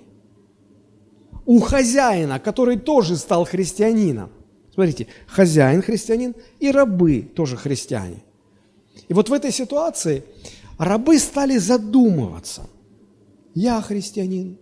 [1.46, 4.30] у хозяина, который тоже стал христианином.
[4.74, 8.22] Смотрите, хозяин христианин и рабы тоже христиане.
[9.08, 10.24] И вот в этой ситуации
[10.78, 12.68] рабы стали задумываться.
[13.54, 14.58] Я христианин,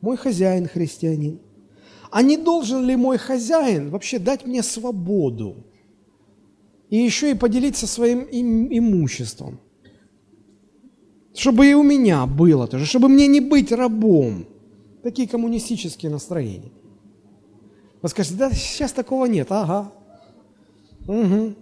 [0.00, 1.38] мой хозяин христианин.
[2.10, 5.64] А не должен ли мой хозяин вообще дать мне свободу?
[6.92, 9.58] И еще и поделиться своим им, имуществом.
[11.34, 14.46] Чтобы и у меня было тоже, чтобы мне не быть рабом.
[15.02, 16.70] Такие коммунистические настроения.
[18.02, 19.46] Вы скажете, да сейчас такого нет.
[19.48, 19.90] Ага.
[21.08, 21.54] Угу.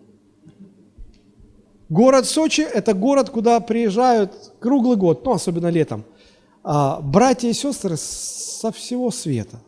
[1.91, 6.05] Город Сочи– это город, куда приезжают круглый год, ну, особенно летом,
[6.65, 9.61] а, братья и сестры со всего света.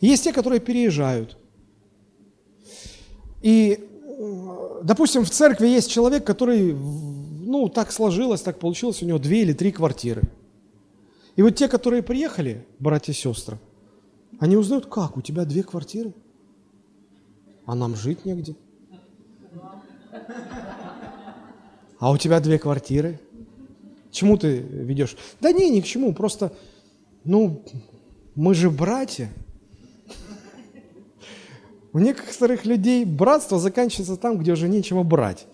[0.00, 1.36] Есть те, которые переезжают.
[3.42, 3.88] И
[4.82, 9.52] допустим, в церкви есть человек, который, ну, так сложилось, так получилось, у него две или
[9.52, 10.22] три квартиры.
[11.36, 13.58] И вот те, которые приехали, братья и сестры,
[14.38, 16.12] они узнают, как, у тебя две квартиры?
[17.64, 18.56] А нам жить негде.
[21.98, 23.20] А у тебя две квартиры?
[24.10, 25.16] Чему ты ведешь?
[25.40, 26.52] Да не, ни к чему, просто,
[27.24, 27.62] ну,
[28.34, 29.30] мы же братья.
[31.92, 35.46] У некоторых людей братство заканчивается там, где уже нечего брать.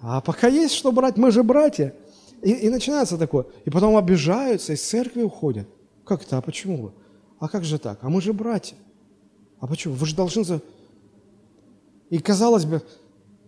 [0.00, 1.94] А пока есть что брать, мы же братья.
[2.42, 3.46] И, и начинается такое.
[3.64, 5.68] И потом обижаются, из церкви уходят.
[6.04, 6.38] Как это?
[6.38, 6.92] А почему вы?
[7.38, 7.98] А как же так?
[8.02, 8.76] А мы же братья.
[9.60, 9.94] А почему?
[9.94, 10.44] Вы же должны...
[10.44, 10.60] За...
[12.10, 12.82] И казалось бы,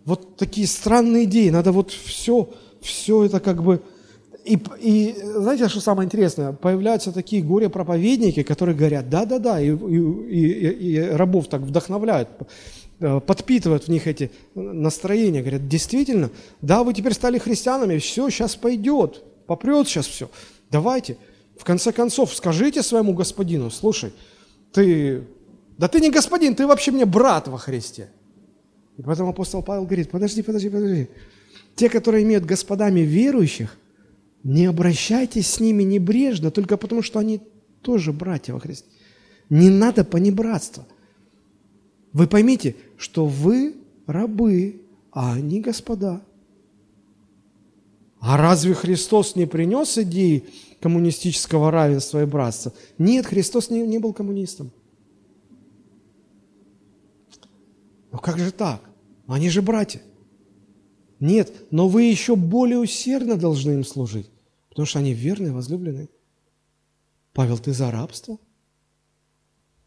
[0.05, 1.49] вот такие странные идеи.
[1.49, 2.49] Надо вот все,
[2.79, 3.81] все это как бы
[4.45, 6.53] и, и знаете, что самое интересное?
[6.53, 9.97] Появляются такие горе-проповедники, которые говорят, да-да-да, и, и,
[10.37, 12.29] и, и рабов так вдохновляют,
[12.99, 15.41] э, подпитывают в них эти настроения.
[15.41, 16.29] Говорят, действительно,
[16.61, 20.29] да, вы теперь стали христианами, все, сейчас пойдет, попрет сейчас все.
[20.69, 21.17] Давайте,
[21.57, 24.13] в конце концов, скажите своему господину, слушай,
[24.71, 25.23] ты,
[25.79, 28.11] да ты не господин, ты вообще мне брат во Христе.
[28.97, 31.09] И потом апостол Павел говорит, подожди, подожди, подожди.
[31.75, 33.75] Те, которые имеют господами верующих,
[34.45, 37.41] не обращайтесь с ними небрежно, только потому что они
[37.81, 38.87] тоже братья во Христе.
[39.49, 40.85] Не надо понебратства.
[42.13, 43.75] Вы поймите, что вы
[44.05, 46.21] рабы, а они господа.
[48.19, 50.45] А разве Христос не принес идеи
[50.79, 52.71] коммунистического равенства и братства?
[52.99, 54.71] Нет, Христос не, не был коммунистом.
[58.11, 58.79] Но как же так?
[59.25, 60.03] Они же братья.
[61.19, 64.29] Нет, но вы еще более усердно должны им служить.
[64.75, 66.09] Потому что они верные, возлюбленные.
[67.31, 68.37] Павел, ты за рабство?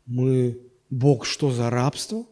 [0.07, 2.25] Мы, Бог, что за рабство?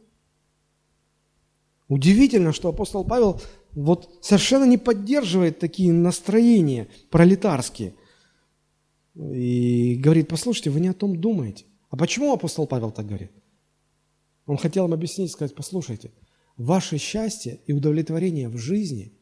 [1.89, 3.43] Удивительно, что апостол Павел
[3.73, 7.95] вот совершенно не поддерживает такие настроения пролетарские.
[9.15, 11.67] И говорит, послушайте, вы не о том думаете.
[11.91, 13.33] А почему апостол Павел так говорит?
[14.47, 16.11] Он хотел им объяснить, сказать, послушайте,
[16.57, 19.13] ваше счастье и удовлетворение в жизни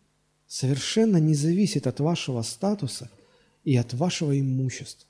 [0.47, 3.11] совершенно не зависит от вашего статуса–
[3.65, 5.09] и от вашего имущества.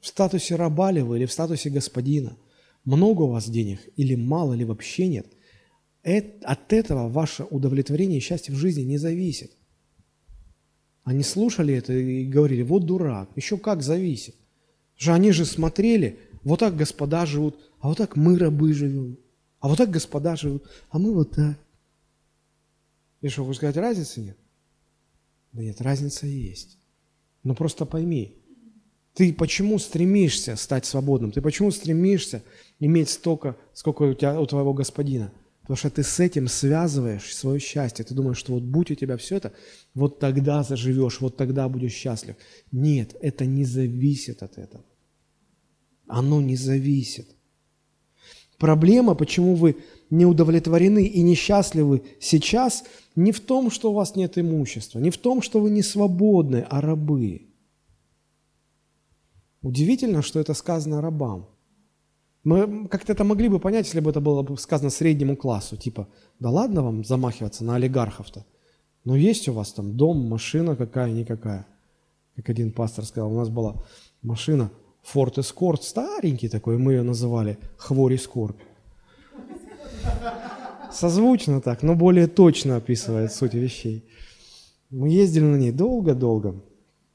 [0.00, 2.36] В статусе раба ли вы или в статусе господина,
[2.84, 5.26] много у вас денег или мало, или вообще нет,
[6.42, 9.52] от этого ваше удовлетворение и счастье в жизни не зависит.
[11.02, 14.34] Они слушали это и говорили, вот дурак, еще как зависит.
[14.96, 19.18] Же они же смотрели, вот так господа живут, а вот так мы рабы живем,
[19.60, 21.58] а вот так господа живут, а мы вот так.
[23.20, 24.36] И что, вы сказать, разницы нет?
[25.52, 26.78] Да нет, разница есть.
[27.46, 28.34] Но просто пойми,
[29.14, 31.30] ты почему стремишься стать свободным?
[31.30, 32.42] Ты почему стремишься
[32.80, 35.32] иметь столько, сколько у тебя у твоего господина?
[35.60, 38.04] Потому что ты с этим связываешь свое счастье.
[38.04, 39.52] Ты думаешь, что вот будь у тебя все это,
[39.94, 42.34] вот тогда заживешь, вот тогда будешь счастлив.
[42.72, 44.84] Нет, это не зависит от этого.
[46.08, 47.28] Оно не зависит.
[48.58, 49.76] Проблема, почему вы
[50.10, 52.84] не удовлетворены и несчастливы сейчас
[53.16, 56.66] не в том, что у вас нет имущества, не в том, что вы не свободны,
[56.68, 57.48] а рабы.
[59.62, 61.48] Удивительно, что это сказано рабам.
[62.44, 66.06] Мы как-то это могли бы понять, если бы это было бы сказано среднему классу, типа,
[66.38, 68.46] да ладно вам замахиваться на олигархов-то,
[69.04, 71.66] но есть у вас там дом, машина какая-никакая.
[72.36, 73.84] Как один пастор сказал, у нас была
[74.22, 74.70] машина
[75.12, 78.60] Ford Escort, старенький такой, мы ее называли Хвори Скорбь.
[80.92, 84.04] Созвучно так, но более точно описывает суть вещей.
[84.90, 86.62] Мы ездили на ней долго-долго.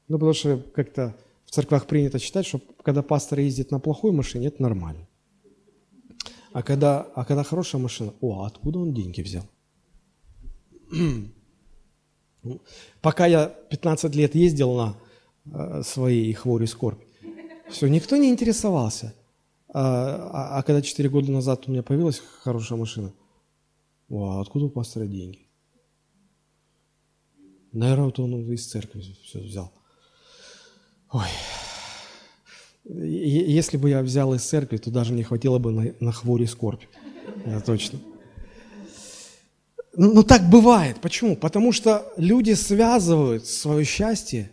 [0.08, 4.48] Ну, потому что как-то в церквах принято считать, что когда пастор ездит на плохой машине,
[4.48, 5.08] это нормально.
[6.52, 9.44] А когда, а когда хорошая машина, о, а откуда он деньги взял?
[13.00, 14.96] Пока я 15 лет ездил на
[15.46, 17.00] э, своей хвори скорбь,
[17.70, 19.14] все, никто не интересовался.
[19.74, 23.14] А, а, а когда 4 года назад у меня появилась хорошая машина,
[24.10, 25.48] а откуда у пастора деньги?
[27.72, 29.72] Наверное, вот он из церкви все взял.
[31.10, 31.28] Ой,
[32.84, 36.82] если бы я взял из церкви, то даже не хватило бы на, на хвори скорбь.
[37.46, 37.98] Это точно.
[39.96, 41.00] Но, но так бывает.
[41.00, 41.36] Почему?
[41.36, 44.50] Потому что люди связывают свое счастье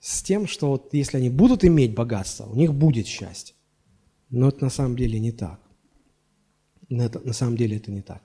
[0.00, 3.55] с тем, что вот если они будут иметь богатство, у них будет счастье.
[4.30, 5.60] Но это на самом деле не так.
[6.88, 8.22] Это, на самом деле это не так.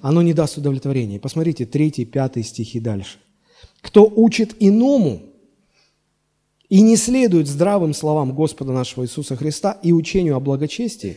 [0.00, 1.18] Оно не даст удовлетворения.
[1.18, 3.18] Посмотрите, 3, 5 стихи дальше.
[3.80, 5.22] «Кто учит иному,
[6.68, 11.16] и не следует здравым словам Господа нашего Иисуса Христа и учению о благочестии,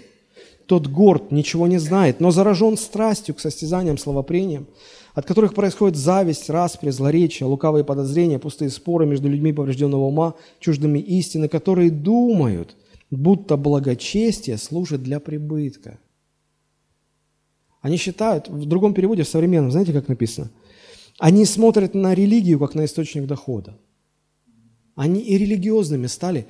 [0.67, 4.67] тот горд, ничего не знает, но заражен страстью к состязаниям, словопрениям,
[5.15, 10.99] от которых происходит зависть, распри, злоречие, лукавые подозрения, пустые споры между людьми поврежденного ума, чуждыми
[10.99, 12.75] истины, которые думают,
[13.11, 15.99] будто благочестие служит для прибытка.
[17.81, 20.51] Они считают, в другом переводе, в современном, знаете, как написано?
[21.17, 23.77] Они смотрят на религию, как на источник дохода.
[24.95, 26.47] Они и религиозными стали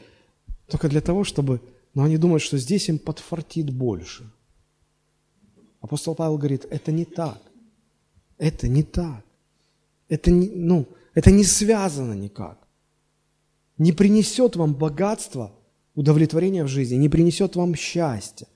[0.68, 1.62] только для того, чтобы...
[1.96, 4.32] Но они думают, что здесь им подфартит больше.
[5.82, 7.42] Апостол Павел говорит, это не так.
[8.38, 9.24] Это не так.
[10.08, 12.60] Это не, ну, это не связано никак.
[13.78, 15.52] Не принесет вам богатство,
[16.00, 18.48] удовлетворение в жизни, не принесет вам счастья.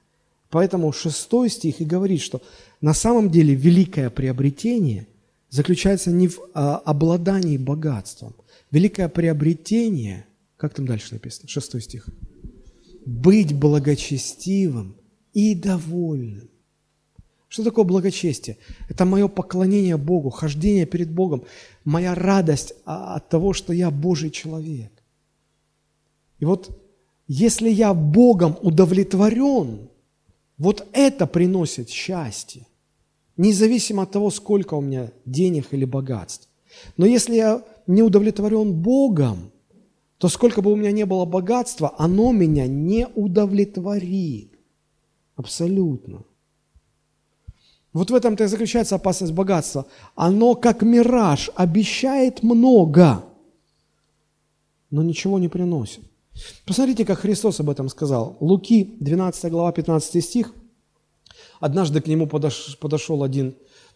[0.50, 2.42] Поэтому шестой стих и говорит, что
[2.80, 5.08] на самом деле великое приобретение
[5.50, 8.34] заключается не в а, обладании богатством,
[8.74, 10.26] Великое приобретение,
[10.58, 12.08] как там дальше написано, шестой стих,
[13.06, 14.96] быть благочестивым
[15.32, 16.50] и довольным.
[17.50, 18.58] Что такое благочестие?
[18.90, 21.44] Это мое поклонение Богу, хождение перед Богом,
[21.84, 24.92] моя радость от того, что я Божий человек.
[26.40, 26.83] И вот
[27.36, 29.90] если я Богом удовлетворен,
[30.60, 32.68] вот это приносит счастье,
[33.38, 36.48] независимо от того, сколько у меня денег или богатств.
[36.96, 39.52] Но если я не удовлетворен Богом,
[40.20, 44.54] то сколько бы у меня не было богатства, оно меня не удовлетворит.
[45.36, 46.24] Абсолютно.
[47.94, 49.88] Вот в этом-то и заключается опасность богатства.
[50.14, 53.24] Оно, как мираж, обещает много,
[54.92, 56.13] но ничего не приносит.
[56.66, 58.38] Посмотрите, как Христос об этом сказал.
[58.40, 60.54] Луки, 12 глава, 15 стих.
[61.60, 63.56] Однажды к нему подошел один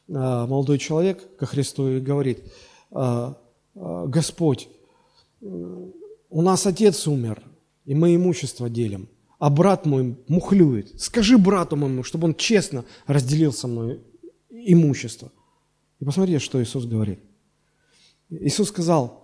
[0.10, 2.44] а, молодой человек ко Христу и говорит,
[2.92, 3.38] а,
[3.76, 4.70] «А, Господь,
[5.42, 7.44] у нас отец умер,
[7.86, 9.10] и мы имущество делим,
[9.40, 11.00] а брат мой мухлюет.
[11.00, 14.02] Скажи брату моему, чтобы он честно разделил со мной
[14.50, 15.32] имущество.
[16.00, 17.20] И посмотрите, что Иисус говорит.
[18.30, 19.17] Иисус сказал,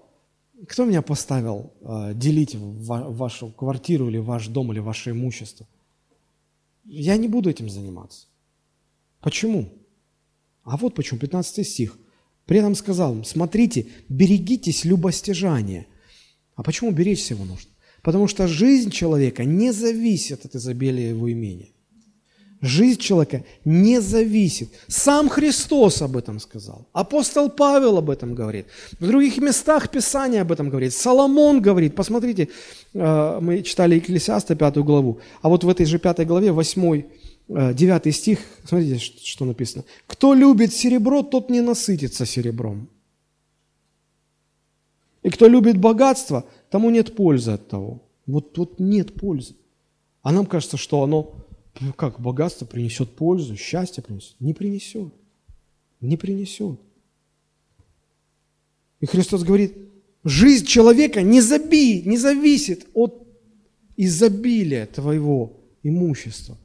[0.67, 5.67] кто меня поставил э, делить вашу квартиру или ваш дом или ваше имущество?
[6.85, 8.27] Я не буду этим заниматься.
[9.19, 9.69] Почему?
[10.63, 11.97] А вот почему, 15 стих.
[12.45, 15.87] При этом сказал смотрите, берегитесь любостяжания.
[16.55, 17.71] А почему беречься его нужно?
[18.01, 21.72] Потому что жизнь человека не зависит от изобилия его имения.
[22.63, 24.69] Жизнь человека не зависит.
[24.87, 26.87] Сам Христос об этом сказал.
[26.93, 28.67] Апостол Павел об этом говорит.
[29.01, 30.93] В других местах Писания об этом говорит.
[30.93, 31.93] Соломон говорит.
[31.93, 32.47] Посмотрите,
[32.93, 35.19] э, мы читали Екклесиаста, пятую главу.
[35.41, 37.07] А вот в этой же пятой главе, восьмой
[37.49, 39.83] 9 э, стих, смотрите, что написано.
[40.07, 42.87] «Кто любит серебро, тот не насытится серебром.
[45.21, 47.99] И кто любит богатство, тому нет пользы от того».
[48.25, 49.55] Вот тут нет пользы.
[50.21, 51.33] А нам кажется, что оно,
[51.95, 54.35] как богатство принесет пользу, счастье принесет.
[54.39, 55.13] Не принесет.
[56.01, 56.79] Не принесет.
[58.99, 59.77] И Христос говорит,
[60.23, 63.27] жизнь человека не, заби, не зависит от
[63.97, 66.57] изобилия твоего имущества.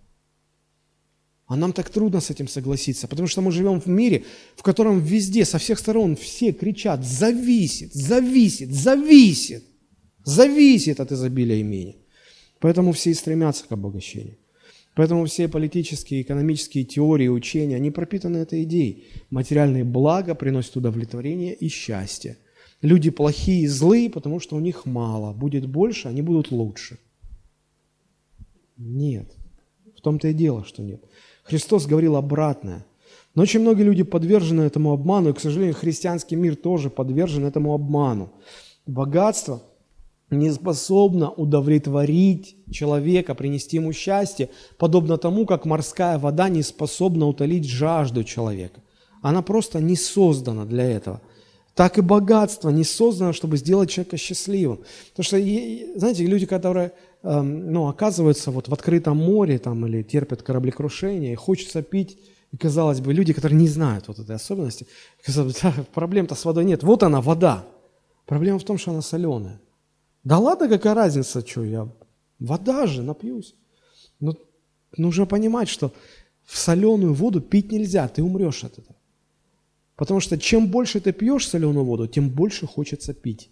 [1.46, 5.00] А нам так трудно с этим согласиться, потому что мы живем в мире, в котором
[5.00, 9.64] везде, со всех сторон все кричат «зависит, зависит, зависит,
[10.24, 11.96] зависит от изобилия имения».
[12.60, 14.36] Поэтому все и стремятся к обогащению.
[14.98, 19.06] Поэтому все политические, экономические теории, учения, они пропитаны этой идеей.
[19.30, 22.36] Материальные блага приносят удовлетворение и счастье.
[22.82, 25.32] Люди плохие и злые, потому что у них мало.
[25.32, 26.98] Будет больше, они будут лучше.
[28.76, 29.30] Нет.
[29.96, 31.04] В том-то и дело, что нет.
[31.44, 32.84] Христос говорил обратное.
[33.36, 37.72] Но очень многие люди подвержены этому обману, и, к сожалению, христианский мир тоже подвержен этому
[37.72, 38.32] обману.
[38.84, 39.62] Богатство
[40.30, 47.68] не способно удовлетворить человека, принести ему счастье, подобно тому, как морская вода не способна утолить
[47.68, 48.80] жажду человека.
[49.22, 51.20] Она просто не создана для этого.
[51.74, 54.80] Так и богатство не создано, чтобы сделать человека счастливым.
[55.10, 55.38] Потому что,
[55.98, 61.36] знаете, люди, которые Эм, ну, оказываются вот в открытом море там, или терпят кораблекрушение, и
[61.36, 62.16] хочется пить,
[62.52, 64.86] и, казалось бы, люди, которые не знают вот этой особенности,
[65.24, 66.82] казалось, да, проблем-то с водой нет.
[66.84, 67.66] Вот она, вода.
[68.24, 69.60] Проблема в том, что она соленая.
[70.24, 71.88] Да ладно, какая разница, что я...
[72.38, 73.54] Вода же, напьюсь.
[74.20, 74.36] Но
[74.96, 75.92] нужно понимать, что
[76.44, 78.96] в соленую воду пить нельзя, ты умрешь от этого.
[79.96, 83.50] Потому что чем больше ты пьешь соленую воду, тем больше хочется пить.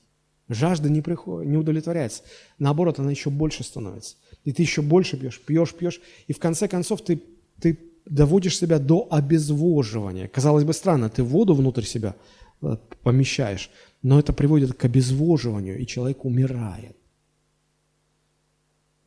[0.49, 2.23] Жажда не, приходит, не удовлетворяется.
[2.59, 4.17] Наоборот, она еще больше становится.
[4.45, 6.01] И ты еще больше пьешь, пьешь, пьешь.
[6.29, 7.21] И в конце концов ты,
[7.61, 10.29] ты доводишь себя до обезвоживания.
[10.29, 12.15] Казалось бы, странно, ты воду внутрь себя
[12.63, 13.71] э, помещаешь,
[14.03, 16.97] но это приводит к обезвоживанию, и человек умирает.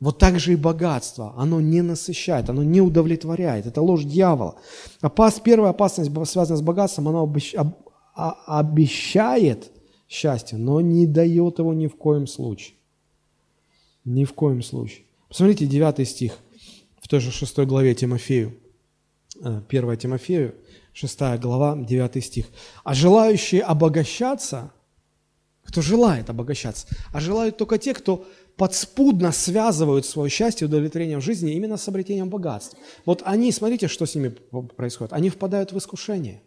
[0.00, 1.34] Вот так же и богатство.
[1.36, 3.66] Оно не насыщает, оно не удовлетворяет.
[3.66, 4.56] Это ложь дьявола.
[5.02, 7.22] Опас, первая опасность, связанная с богатством, она
[8.46, 9.70] обещает
[10.08, 12.76] счастья, но не дает его ни в коем случае.
[14.06, 15.04] Ни в коем случае.
[15.28, 16.38] Посмотрите, 9 стих
[17.00, 18.56] в той же 6 главе Тимофею.
[19.42, 20.54] 1 э, Тимофею,
[20.92, 22.46] 6 глава, 9 стих.
[22.84, 24.72] «А желающие обогащаться,
[25.70, 31.22] кто желает обогащаться, а желают только те, кто подспудно связывают свое счастье и удовлетворение в
[31.22, 32.78] жизни именно с обретением богатства.
[33.06, 34.28] Вот они, смотрите, что с ними
[34.76, 35.12] происходит.
[35.12, 36.42] Они впадают в искушение.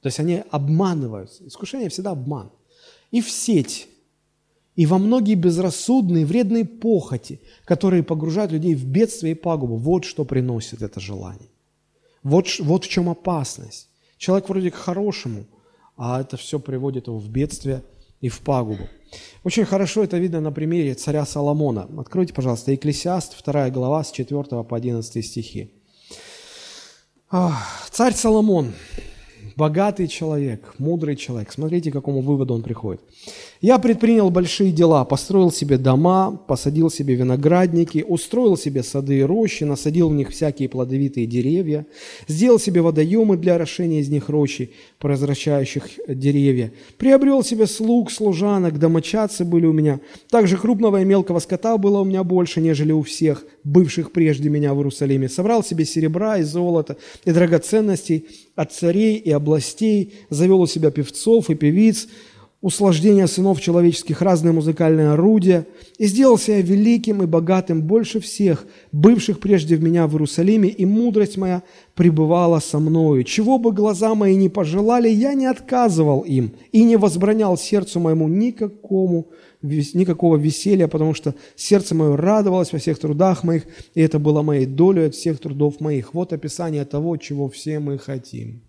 [0.00, 1.46] То есть они обманываются.
[1.46, 2.50] Искушение всегда обман
[3.10, 3.88] и в сеть,
[4.74, 9.76] и во многие безрассудные, вредные похоти, которые погружают людей в бедствие и пагубу.
[9.76, 11.50] Вот что приносит это желание.
[12.22, 13.88] Вот, вот в чем опасность.
[14.16, 15.44] Человек вроде к хорошему,
[15.96, 17.82] а это все приводит его в бедствие
[18.20, 18.88] и в пагубу.
[19.44, 21.88] Очень хорошо это видно на примере царя Соломона.
[21.98, 25.72] Откройте, пожалуйста, Екклесиаст, 2 глава, с 4 по 11 стихи.
[27.90, 28.72] Царь Соломон,
[29.56, 31.52] богатый человек, мудрый человек.
[31.52, 33.00] Смотрите, к какому выводу он приходит.
[33.60, 39.64] «Я предпринял большие дела, построил себе дома, посадил себе виноградники, устроил себе сады и рощи,
[39.64, 41.86] насадил в них всякие плодовитые деревья,
[42.26, 49.44] сделал себе водоемы для орошения из них рощи, произвращающих деревья, приобрел себе слуг, служанок, домочадцы
[49.44, 50.00] были у меня.
[50.30, 54.72] Также крупного и мелкого скота было у меня больше, нежели у всех, бывших прежде меня
[54.72, 55.28] в Иерусалиме.
[55.28, 56.96] Собрал себе серебра и золота
[57.26, 62.08] и драгоценностей от царей и областей, завел у себя певцов и певиц,
[62.62, 69.40] услаждения сынов человеческих, разные музыкальные орудия, и сделался я великим и богатым больше всех, бывших
[69.40, 71.62] прежде в меня в Иерусалиме, и мудрость моя
[71.94, 73.24] пребывала со мною.
[73.24, 78.28] Чего бы глаза мои не пожелали, я не отказывал им и не возбранял сердцу моему
[78.28, 79.30] никакому,
[79.62, 84.66] никакого веселья, потому что сердце мое радовалось во всех трудах моих, и это было моей
[84.66, 86.12] долей от всех трудов моих.
[86.12, 88.62] Вот описание того, чего все мы хотим.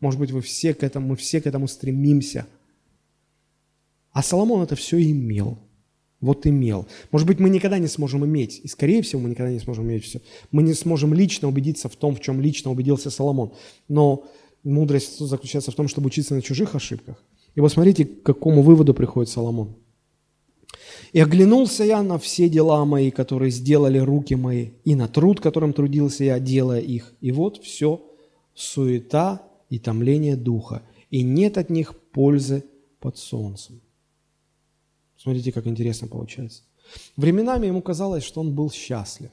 [0.00, 2.46] Может быть, вы все к этому, мы все к этому стремимся–
[4.12, 5.58] а Соломон это все имел.
[6.20, 6.86] Вот имел.
[7.12, 10.04] Может быть, мы никогда не сможем иметь, и скорее всего, мы никогда не сможем иметь
[10.04, 10.20] все.
[10.50, 13.52] Мы не сможем лично убедиться в том, в чем лично убедился Соломон.
[13.88, 14.24] Но
[14.62, 17.22] мудрость заключается в том, чтобы учиться на чужих ошибках.
[17.54, 19.76] И вот смотрите, к какому выводу приходит Соломон.
[21.12, 25.72] «И оглянулся я на все дела мои, которые сделали руки мои, и на труд, которым
[25.72, 27.14] трудился я, делая их.
[27.20, 28.04] И вот все
[28.54, 32.64] суета и томление духа, и нет от них пользы
[33.00, 33.80] под солнцем».
[35.22, 36.62] Смотрите, как интересно получается.
[37.16, 39.30] Временами ему казалось, что он был счастлив.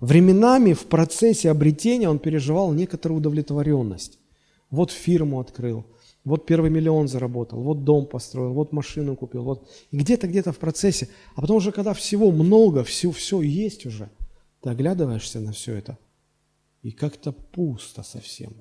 [0.00, 4.18] Временами в процессе обретения он переживал некоторую удовлетворенность.
[4.70, 5.84] Вот фирму открыл,
[6.24, 9.68] вот первый миллион заработал, вот дом построил, вот машину купил, вот.
[9.90, 11.10] И где-то, где-то в процессе.
[11.34, 14.08] А потом уже, когда всего много, все, все есть уже,
[14.62, 15.98] ты оглядываешься на все это,
[16.80, 18.54] и как-то пусто совсем.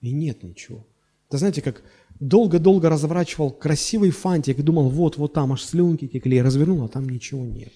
[0.00, 0.86] И нет ничего.
[1.30, 1.84] Это знаете, как
[2.18, 7.08] долго-долго разворачивал красивый фантик и думал, вот, вот там аж слюнки текли, развернул, а там
[7.08, 7.72] ничего нет.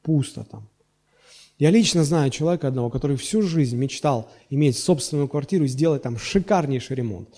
[0.00, 0.70] Пусто там.
[1.58, 6.16] Я лично знаю человека одного, который всю жизнь мечтал иметь собственную квартиру и сделать там
[6.16, 7.28] шикарнейший ремонт.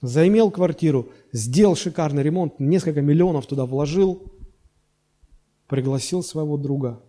[0.00, 4.32] Заимел квартиру, сделал шикарный ремонт, несколько миллионов туда вложил,
[5.66, 7.02] пригласил своего друга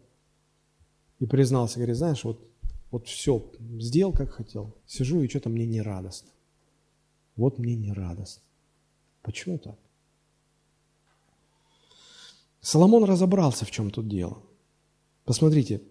[1.19, 2.45] и признался, говорит, знаешь, вот,
[2.91, 3.49] вот все,
[3.79, 6.29] сделал как хотел, сижу и что-то мне не радостно.
[7.39, 8.43] Вот мне не радостно.
[9.21, 9.79] Почему так?
[12.59, 14.39] Соломон разобрался, в чем тут дело.
[15.23, 15.81] Посмотрите,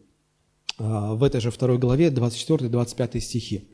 [0.79, 3.67] а, в этой же второй главе, 24-25 стихи.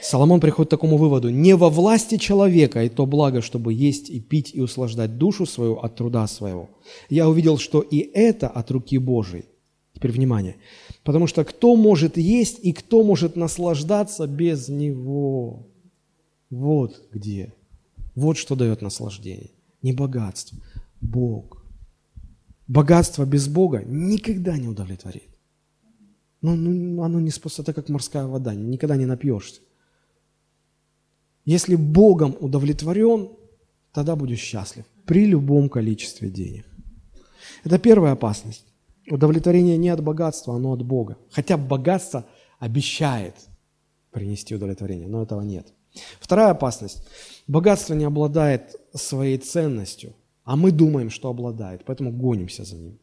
[0.00, 1.28] Соломон приходит к такому выводу.
[1.28, 5.74] «Не во власти человека и то благо, чтобы есть и пить и услаждать душу свою
[5.74, 6.70] от труда своего.
[7.10, 9.44] Я увидел, что и это от руки Божией».
[9.92, 10.56] Теперь внимание.
[11.04, 15.68] Потому что кто может есть и кто может наслаждаться без Него?
[16.52, 17.54] Вот где.
[18.14, 19.50] Вот что дает наслаждение.
[19.80, 20.58] Не богатство,
[21.00, 21.64] Бог.
[22.68, 25.30] Богатство без Бога никогда не удовлетворит.
[26.42, 29.62] Ну, ну оно не способно, это как морская вода, никогда не напьешься.
[31.46, 33.30] Если Богом удовлетворен,
[33.90, 36.66] тогда будешь счастлив при любом количестве денег.
[37.64, 38.66] Это первая опасность.
[39.10, 41.16] Удовлетворение не от богатства, оно от Бога.
[41.30, 42.26] Хотя богатство
[42.58, 43.36] обещает
[44.10, 45.72] принести удовлетворение, но этого нет.
[46.20, 47.02] Вторая опасность.
[47.46, 50.14] Богатство не обладает своей ценностью,
[50.44, 52.98] а мы думаем, что обладает, поэтому гонимся за ним.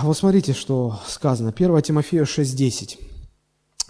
[0.00, 1.52] Вот смотрите, что сказано.
[1.54, 2.98] 1 Тимофею 6.10.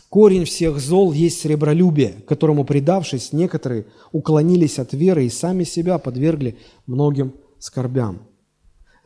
[0.08, 6.56] Корень всех зол есть сребролюбие, которому, предавшись, некоторые уклонились от веры и сами себя подвергли
[6.86, 8.22] многим скорбям.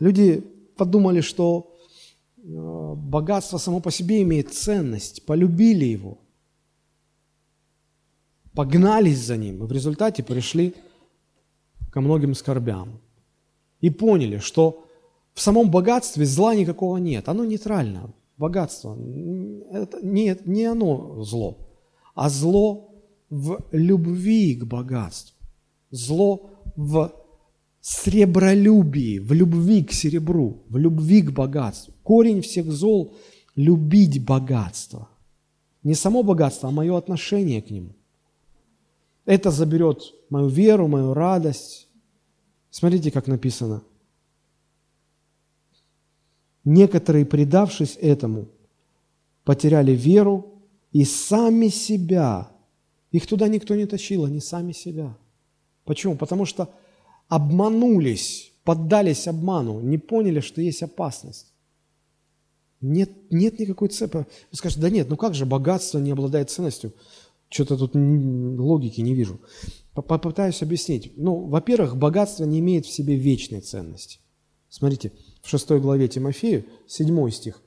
[0.00, 0.44] Люди
[0.76, 1.74] подумали, что
[2.36, 6.18] э, богатство само по себе имеет ценность, полюбили его,
[8.58, 10.74] погнались за ним, и в результате пришли
[11.92, 12.88] ко многим скорбям.
[13.80, 14.84] И поняли, что
[15.32, 18.12] в самом богатстве зла никакого нет, оно нейтрально.
[18.36, 18.98] Богатство,
[19.70, 21.68] это не, не оно зло,
[22.16, 22.90] а зло
[23.30, 25.36] в любви к богатству,
[25.92, 27.12] зло в
[27.80, 31.94] сребролюбии, в любви к серебру, в любви к богатству.
[32.02, 33.14] Корень всех зол–
[33.54, 35.08] любить богатство.
[35.84, 37.94] Не само богатство, а мое отношение к нему.
[39.28, 41.86] Это заберет мою веру, мою радость.
[42.70, 43.82] Смотрите, как написано.
[46.64, 48.48] Некоторые, предавшись этому,
[49.44, 50.62] потеряли веру
[50.92, 52.48] и сами себя.
[53.12, 55.14] Их туда никто не тащил, они сами себя.
[55.84, 56.16] Почему?
[56.16, 56.74] Потому что
[57.28, 61.52] обманулись, поддались обману, не поняли, что есть опасность.
[62.80, 64.24] Нет, нет никакой цепи.
[64.50, 66.94] Вы скажете, да нет, ну как же богатство не обладает ценностью?
[67.48, 69.40] Что-то тут логики не вижу.
[69.94, 71.12] Попытаюсь объяснить.
[71.16, 74.20] Ну, во-первых, богатство не имеет в себе вечной ценности.
[74.68, 77.62] Смотрите, в 6 главе Тимофею, 7 стих.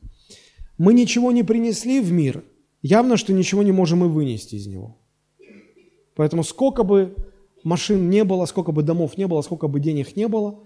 [0.77, 2.43] «Мы ничего не принесли в мир,
[2.82, 4.97] явно, что ничего не можем и вынести из него».
[6.15, 7.15] Поэтому сколько бы
[7.63, 10.59] машин не было, сколько бы домов не было, сколько бы денег не было,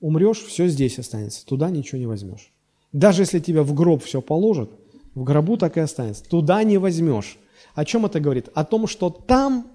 [0.00, 2.52] умрешь, все здесь останется, туда ничего не возьмешь.
[2.92, 4.70] Даже если тебя в гроб все положат,
[5.14, 7.38] в гробу так и останется, туда не возьмешь.
[7.74, 8.48] О чем это говорит?
[8.54, 9.70] О том, что там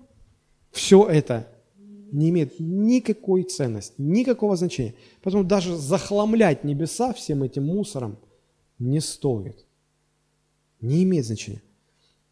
[0.72, 1.48] все это
[2.12, 4.96] не имеет никакой ценности, никакого значения.
[5.22, 8.18] Поэтому даже захламлять небеса всем этим мусором
[8.80, 9.66] не стоит.
[10.82, 11.62] Не имеет значения.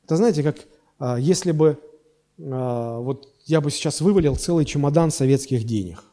[0.04, 0.58] Это знаете, как
[1.00, 1.80] а, если бы
[2.40, 6.04] а, вот я бы сейчас вывалил целый чемодан советских денег.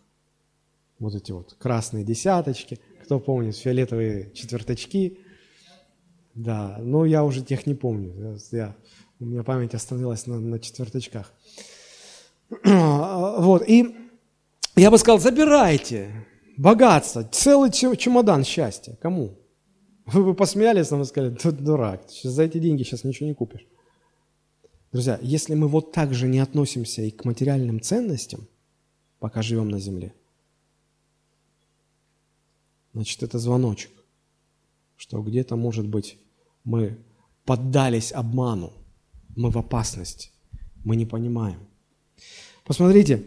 [0.98, 5.18] Вот эти вот красные десяточки, кто помнит, фиолетовые четверточки.
[6.34, 8.38] Да, но я уже тех не помню.
[8.50, 8.74] Я,
[9.24, 11.32] у меня память остановилась на, на четверточках.
[12.62, 13.96] Вот, и
[14.76, 16.26] я бы сказал, забирайте
[16.58, 18.96] богатство, целый чемодан счастья.
[19.00, 19.38] Кому?
[20.04, 23.66] Вы бы посмеялись, но вы сказали, ты дурак, за эти деньги сейчас ничего не купишь.
[24.92, 28.46] Друзья, если мы вот так же не относимся и к материальным ценностям,
[29.18, 30.12] пока живем на земле,
[32.92, 33.90] значит, это звоночек,
[34.96, 36.18] что где-то, может быть,
[36.64, 36.98] мы
[37.46, 38.72] поддались обману,
[39.36, 40.30] мы в опасности,
[40.84, 41.58] мы не понимаем–
[42.64, 43.24] Посмотрите,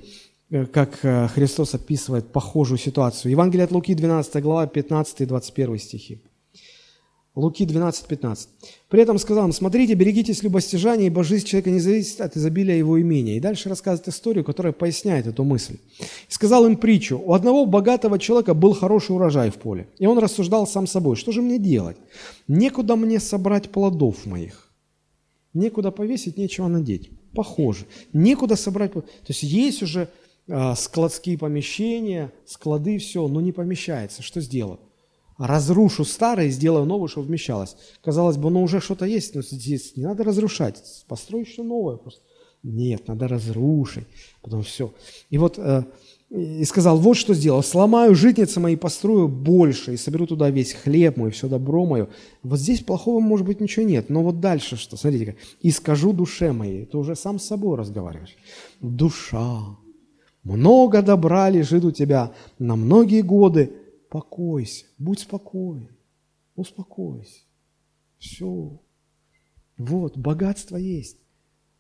[0.49, 3.31] э, как э, Христос описывает похожую ситуацию.
[3.31, 6.21] Евангелие от Луки, 12 глава, 15 и 21 стихи.
[7.35, 8.49] Луки 12, 15.
[8.89, 12.99] При этом сказал им, смотрите, берегитесь любостяжания, ибо жизнь человека не зависит от изобилия его
[12.99, 13.37] имения.
[13.37, 15.77] И дальше рассказывает историю, которая поясняет эту мысль.
[15.99, 17.21] И сказал им притчу.
[17.23, 19.87] У одного богатого человека был хороший урожай в поле.
[19.99, 21.97] И он рассуждал сам собой, что же мне делать?
[22.47, 24.66] Некуда мне собрать плодов моих.
[25.53, 27.85] Некуда повесить, нечего надеть похожи.
[28.13, 28.93] Некуда собрать.
[28.93, 30.09] То есть есть уже
[30.47, 34.23] а, складские помещения, склады, все, но не помещается.
[34.23, 34.79] Что сделать?
[35.37, 37.75] разрушу старое сделаю новое, чтобы вмещалось.
[38.01, 42.23] Казалось бы, ну уже что-то есть, но здесь не надо разрушать, построй что новое просто.
[42.63, 44.05] Нет, надо разрушить,
[44.41, 44.91] потом все.
[45.29, 45.83] И вот э,
[46.29, 51.15] и сказал, вот что сделал, сломаю житницы мои, построю больше, и соберу туда весь хлеб
[51.15, 52.09] мой, все добро мое.
[52.43, 56.51] Вот здесь плохого, может быть, ничего нет, но вот дальше что, смотрите, и скажу душе
[56.51, 58.35] моей, ты уже сам с собой разговариваешь.
[58.81, 59.77] Душа,
[60.43, 63.71] много добра лежит у тебя на многие годы,
[64.09, 65.89] покойся, будь спокоен,
[66.55, 67.41] успокойся.
[68.17, 68.81] Все.
[69.77, 71.17] Вот, богатство есть.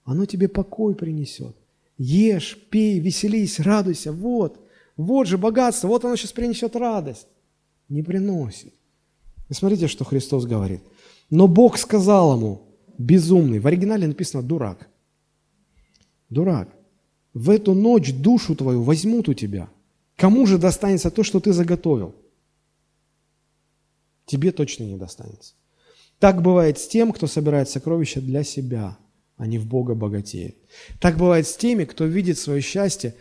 [0.03, 1.57] Оно тебе покой принесет.
[1.97, 4.11] Ешь, пей, веселись, радуйся.
[4.11, 4.59] Вот,
[4.95, 7.27] вот же богатство, вот оно сейчас принесет радость.
[7.89, 8.73] Не приносит.
[9.49, 10.81] И смотрите, что Христос говорит.
[11.29, 12.61] Но Бог сказал ему,
[12.97, 14.89] безумный, в оригинале написано дурак.
[16.29, 16.69] Дурак,
[17.33, 19.69] в эту ночь душу твою возьмут у тебя.
[20.15, 22.15] Кому же достанется то, что ты заготовил?
[24.25, 25.53] Тебе точно не достанется.
[26.19, 28.97] Так бывает с тем, кто собирает сокровища для себя–
[29.37, 30.55] они в Бога богатеют.
[30.99, 33.15] Так бывает с теми, кто видит свое счастье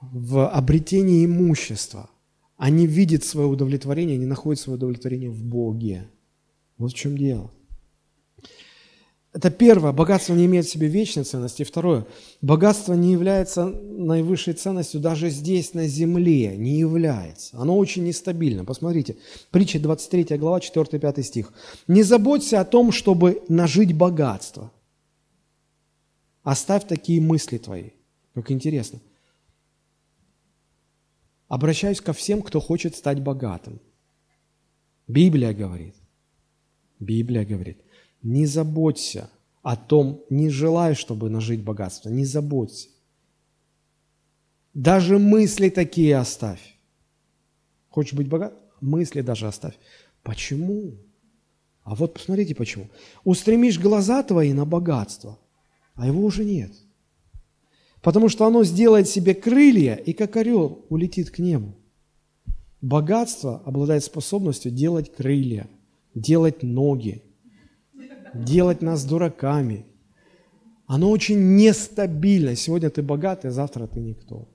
[0.00, 2.10] в обретении имущества.
[2.56, 6.08] Они видят свое удовлетворение, они находят свое удовлетворение в Боге.
[6.76, 7.50] Вот в чем дело.
[9.32, 11.62] Это первое, богатство не имеет в себе вечной ценности.
[11.62, 12.06] Второе,
[12.40, 17.56] богатство не является наивысшей ценностью даже здесь, на земле, не является.
[17.58, 18.64] Оно очень нестабильно.
[18.64, 19.16] Посмотрите,
[19.50, 21.52] притча 23 глава, 4-5 стих.
[21.86, 24.72] «Не заботься о том, чтобы нажить богатство,
[26.48, 27.90] Оставь такие мысли твои.
[28.32, 29.00] Как интересно.
[31.46, 33.80] Обращаюсь ко всем, кто хочет стать богатым.
[35.06, 35.94] Библия говорит,
[37.00, 37.82] Библия говорит,
[38.22, 39.28] не заботься
[39.60, 42.88] о том, не желай, чтобы нажить богатство, не заботься.
[44.72, 46.78] Даже мысли такие оставь.
[47.90, 48.54] Хочешь быть богат?
[48.80, 49.78] Мысли даже оставь.
[50.22, 50.94] Почему?
[51.82, 52.88] А вот посмотрите почему.
[53.22, 55.38] Устремишь глаза твои на богатство–
[55.98, 56.72] а его уже нет.
[58.00, 61.74] Потому что оно сделает себе крылья и как орел улетит к небу.
[62.80, 65.68] Богатство обладает способностью делать крылья,
[66.14, 67.24] делать ноги,
[68.32, 69.86] делать нас дураками.
[70.86, 72.54] Оно очень нестабильно.
[72.54, 74.48] Сегодня ты богатый, завтра ты никто.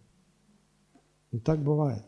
[1.34, 2.04] И так бывает.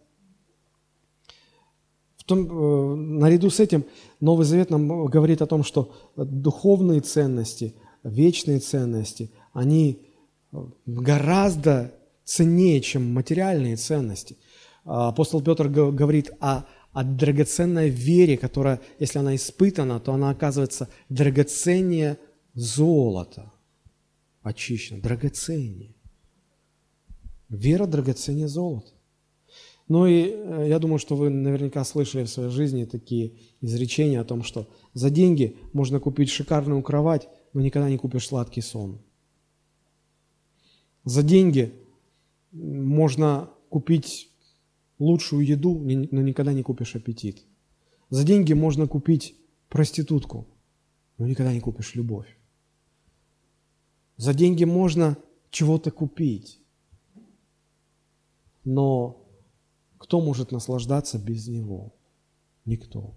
[2.16, 3.84] В том, э, наряду с этим
[4.22, 7.76] Новый Завет нам говорит о том, что духовные ценности–
[8.06, 10.06] вечные ценности, они
[10.51, 11.93] э, гораздо
[12.24, 14.38] ценнее, чем материальные ценности.
[14.84, 20.89] А, апостол Петр говорит о, о драгоценной вере, которая, если она испытана, то она оказывается
[21.10, 22.18] драгоценнее
[22.53, 23.51] золота.
[24.43, 25.95] Очищена, драгоценнее.
[27.49, 28.91] Вера драгоценнее золота.
[29.88, 34.26] Ну и э, я думаю, что вы наверняка слышали в своей жизни такие изречения о
[34.26, 38.99] том, что за деньги можно купить шикарную кровать, но никогда не купишь сладкий сон.
[41.06, 41.74] За деньги
[42.51, 44.30] можно купить
[44.99, 47.45] лучшую еду, но никогда не купишь аппетит.
[48.10, 49.38] За деньги можно купить
[49.70, 50.45] проститутку,
[51.18, 52.28] но никогда не купишь любовь.
[54.18, 55.18] За деньги можно
[55.49, 56.60] чего-то купить,
[58.66, 59.26] но
[59.97, 61.95] кто может наслаждаться без него?
[62.66, 63.16] Никто.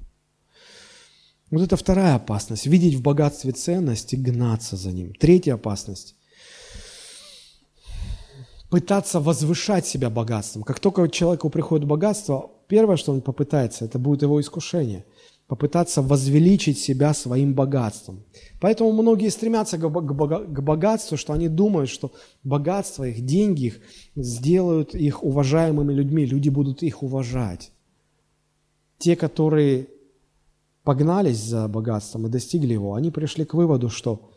[1.51, 2.67] Вот это вторая опасность.
[2.67, 5.15] Видеть в богатстве ценность и гнаться за ним.
[5.15, 6.15] Третья опасность.
[8.71, 10.63] Пытаться возвышать себя богатством.
[10.63, 15.07] Как только человеку приходит богатство, первое, что он попытается, это будет его искушение.
[15.47, 18.25] Попытаться возвеличить себя своим богатством.
[18.61, 22.13] Поэтому многие стремятся к богатству, что они думают, что
[22.45, 23.81] богатство их, деньги их
[24.15, 26.27] сделают их уважаемыми людьми.
[26.27, 27.73] Люди будут их уважать.
[28.99, 29.89] Те, которые
[30.89, 34.31] погнались за богатством и достигли его, они пришли к выводу, что,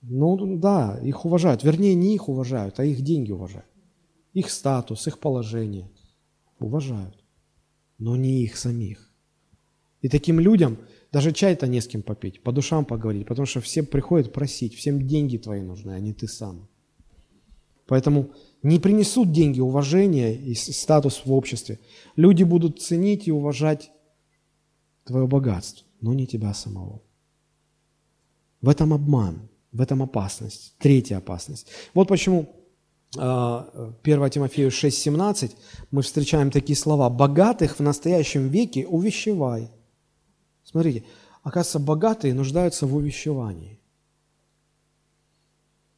[0.00, 1.62] ну да, их уважают.
[1.62, 3.68] Вернее, не их уважают, а их деньги уважают.
[4.32, 5.90] Их статус, их положение
[6.58, 7.22] уважают,
[7.98, 9.12] но не их самих.
[10.00, 10.78] И таким людям
[11.12, 15.06] даже чай-то не с кем попить, по душам поговорить, потому что все приходят просить, всем
[15.06, 16.66] деньги твои нужны, а не ты сам.
[17.86, 18.30] Поэтому
[18.62, 21.78] не принесут деньги уважения и статус в обществе.
[22.16, 23.90] Люди будут ценить и уважать
[25.04, 27.02] твое богатство, но не тебя самого.
[28.60, 30.74] В этом обман, в этом опасность.
[30.78, 31.66] Третья опасность.
[31.92, 32.48] Вот почему
[33.12, 35.52] 1 а, Тимофею 6,17
[35.90, 37.10] мы встречаем такие слова.
[37.10, 39.70] «Богатых в настоящем веке увещевай».
[40.64, 41.04] Смотрите,
[41.42, 43.78] оказывается, богатые нуждаются в увещевании.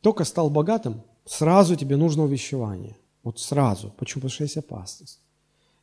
[0.01, 2.97] Только стал богатым, сразу тебе нужно увещевание.
[3.23, 3.91] Вот сразу.
[3.97, 4.21] Почему?
[4.21, 5.21] Потому что есть опасность.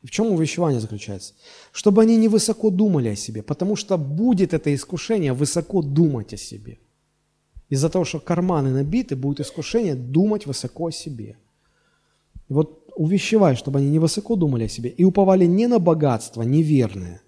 [0.04, 1.34] В чем увещевание заключается?
[1.72, 6.38] Чтобы они не высоко думали о себе, потому что будет это искушение высоко думать о
[6.38, 6.80] себе.
[7.70, 11.38] Из-за того, что карманы набиты, будет искушение думать высоко о себе.
[12.50, 16.42] И вот увещевай, чтобы они не высоко думали о себе и уповали не на богатство
[16.44, 17.22] неверное,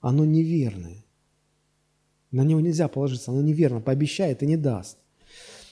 [0.00, 1.04] оно неверное.
[2.30, 4.98] На него нельзя положиться, оно неверно, пообещает и не даст.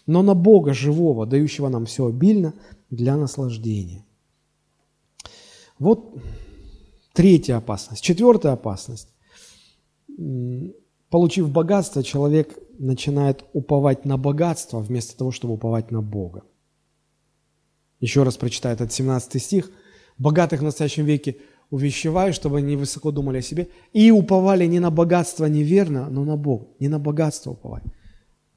[0.07, 2.53] Но на Бога живого, дающего нам все обильно
[2.91, 4.05] для наслаждения.
[5.79, 6.17] Вот
[7.19, 8.01] третья опасность.
[8.01, 9.09] Четвертая опасность.
[11.11, 16.45] Получив богатство, человек начинает уповать на богатство вместо того, чтобы уповать на Бога.
[17.99, 19.69] Еще раз прочитаю этот 17 стих.
[20.17, 21.39] «Богатых в настоящем веке
[21.71, 26.37] увещеваю, чтобы они высоко думали о себе и уповали не на богатство неверно, но на
[26.37, 27.83] Бога, не на богатство уповать.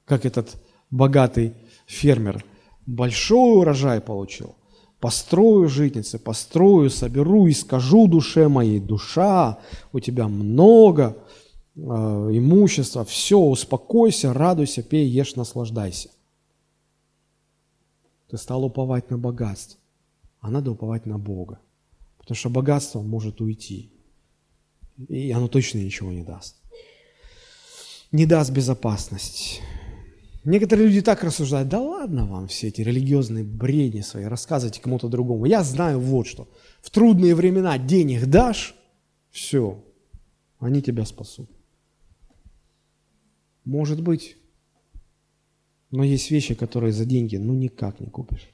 [0.06, 1.54] Как этот богатый
[1.88, 2.46] фермер
[2.86, 4.56] большой урожай получил.
[5.02, 9.58] Построю житницы, построю, соберу и скажу душе моей, душа,
[9.92, 11.18] у тебя много
[11.76, 16.12] э, имущества, все, успокойся, радуйся, пей, ешь, наслаждайся.
[18.30, 19.80] Ты стал уповать на богатство,
[20.40, 21.60] а надо уповать на Бога.
[22.20, 23.92] Потому что богатство может уйти.
[25.10, 26.56] И оно точно ничего не даст.
[28.12, 29.62] Не даст безопасность.
[30.44, 35.46] Некоторые люди так рассуждают, да ладно вам все эти религиозные бредни свои, рассказывайте кому-то другому.
[35.46, 36.50] Я знаю вот что.
[36.82, 38.76] В трудные времена денег дашь,
[39.30, 39.84] все,
[40.60, 41.50] они тебя спасут.
[43.66, 44.38] Может быть,
[45.92, 48.50] но есть вещи, которые за деньги ну никак не купишь.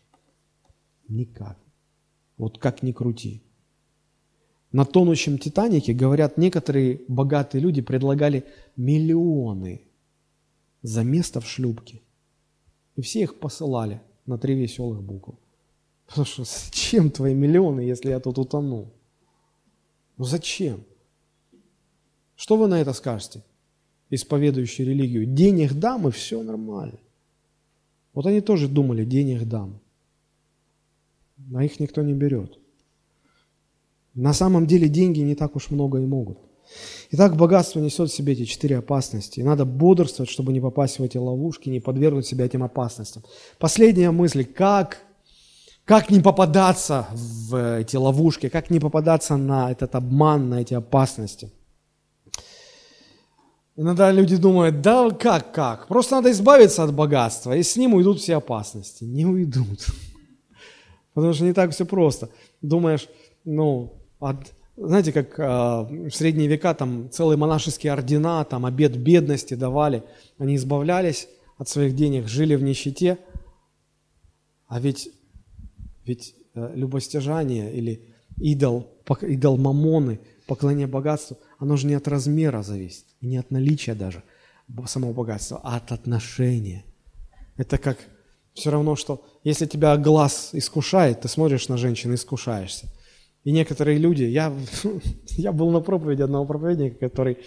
[1.07, 1.57] Никак.
[2.37, 3.43] Вот как ни крути.
[4.73, 8.43] На тонущем Титанике, говорят, некоторые богатые люди предлагали
[8.75, 9.86] миллионы
[10.81, 12.01] за место в шлюпке.
[12.95, 15.35] И все их посылали на три веселых буквы.
[16.07, 18.91] Потому что зачем твои миллионы, если я тут утону?
[20.17, 20.83] Ну зачем?
[22.35, 23.43] Что вы на это скажете,
[24.09, 25.25] исповедующие религию?
[25.25, 26.99] Денег дам, и все нормально.
[28.13, 29.79] Вот они тоже думали, денег дам.
[31.53, 32.57] А их никто не берет.
[34.13, 36.39] На самом деле деньги не так уж много и могут.
[37.11, 39.39] Итак, богатство несет в себе эти четыре опасности.
[39.39, 43.23] И надо бодрствовать, чтобы не попасть в эти ловушки, не подвергнуть себя этим опасностям.
[43.59, 44.99] Последняя мысль, как,
[45.85, 51.51] как не попадаться в эти ловушки, как не попадаться на этот обман, на эти опасности.
[53.79, 58.19] Иногда люди думают, да как, как, просто надо избавиться от богатства, и с ним уйдут
[58.19, 59.03] все опасности.
[59.03, 59.85] Не уйдут.
[61.13, 62.29] Потому что не так все просто.
[62.63, 63.07] Думаешь,
[63.45, 64.37] ну, от,
[64.77, 70.03] знаете, как э, в средние века там целые монашеские ордена, там обед бедности давали,
[70.37, 73.17] они избавлялись от своих денег, жили в нищете,
[74.67, 75.09] а ведь,
[76.05, 78.01] ведь э, любостяжание или
[78.37, 78.87] идол,
[79.21, 84.23] идол мамоны, поклонение богатству, оно же не от размера зависит, и не от наличия даже
[84.85, 86.83] самого богатства, а от отношения.
[87.55, 87.97] Это как
[88.53, 92.87] все равно, что если тебя глаз искушает, ты смотришь на женщину и искушаешься.
[93.47, 94.53] И некоторые люди, я,
[95.37, 97.37] я был на проповеди одного проповедника, который э,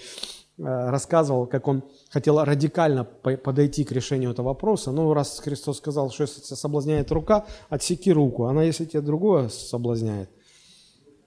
[0.56, 4.92] рассказывал, как он хотел радикально подойти к решению этого вопроса.
[4.92, 8.44] Ну, раз Христос сказал, что если тебя соблазняет рука, отсеки руку.
[8.44, 10.30] Она, если тебя другое соблазняет,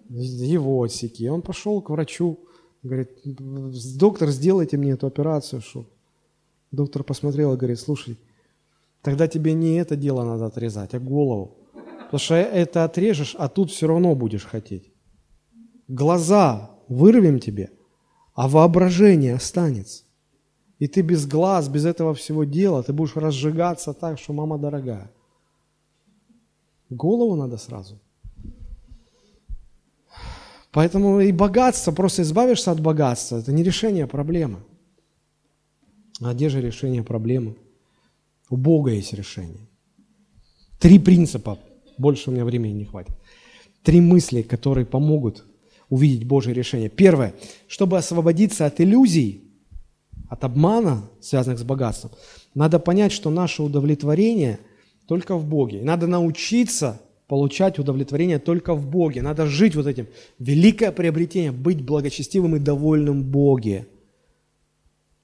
[0.10, 1.30] его отсеки.
[1.30, 2.40] Он пошел к врачу,
[2.82, 5.62] говорит, доктор, сделайте мне эту операцию.
[5.62, 5.86] Что?
[6.72, 8.18] Доктор посмотрел и говорит, слушай,
[9.04, 11.63] тогда тебе не это дело надо отрезать, а голову.
[12.14, 14.94] Потому что это отрежешь, а тут все равно будешь хотеть.
[15.88, 17.72] Глаза вырвем тебе,
[18.36, 20.04] а воображение останется.
[20.78, 25.12] И ты без глаз, без этого всего дела, ты будешь разжигаться так, что мама дорогая.
[26.92, 28.00] Голову надо сразу.
[30.72, 34.60] Поэтому и богатство, просто избавишься от богатства, это не решение проблемы.
[36.22, 37.56] А где же решение проблемы?
[38.52, 39.68] У Бога есть решение.
[40.80, 41.58] Три принципа
[41.98, 43.16] больше у меня времени не хватит.
[43.84, 45.46] Три мысли, которые помогут
[45.90, 46.90] увидеть Божье решение.
[46.90, 47.34] Первое.
[47.68, 49.44] Чтобы освободиться от иллюзий,
[50.30, 52.12] от обмана, связанных с богатством,
[52.56, 54.60] надо понять, что наше удовлетворение
[55.08, 55.82] только в Боге.
[55.82, 59.22] И надо научиться получать удовлетворение только в Боге.
[59.22, 60.08] Надо жить вот этим.
[60.40, 63.88] Великое приобретение– быть благочестивым и довольным Боге.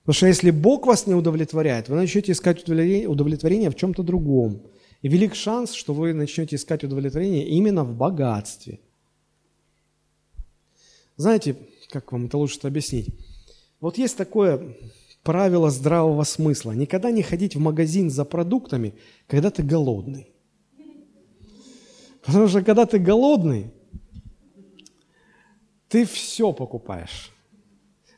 [0.02, 4.64] Потому что если Бог вас не удовлетворяет, вы начнете искать удовлетворение в чем-то другом–
[5.02, 8.80] и велик шанс, что вы начнете искать удовлетворение именно в богатстве.
[11.16, 11.56] Знаете,
[11.90, 13.10] как вам это лучше объяснить?
[13.80, 14.78] Вот есть такое
[15.24, 16.72] правило здравого смысла.
[16.72, 18.94] Никогда не ходить в магазин за продуктами,
[19.28, 20.32] когда ты голодный.
[22.24, 23.72] Потому что когда ты голодный,
[25.90, 27.32] Ты все покупаешь.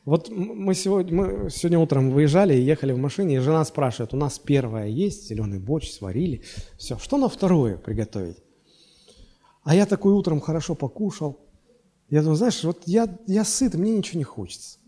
[0.04, 4.16] Вот мы сегодня, мы сегодня утром выезжали и ехали в машине, и жена спрашивает, у
[4.16, 6.42] нас первое есть, зеленый борщ сварили,
[6.76, 8.38] все, что на второе приготовить?
[9.62, 11.38] А я такой утром хорошо покушал.
[12.10, 14.78] Я думаю, знаешь, вот я, я сыт, мне ничего не хочется.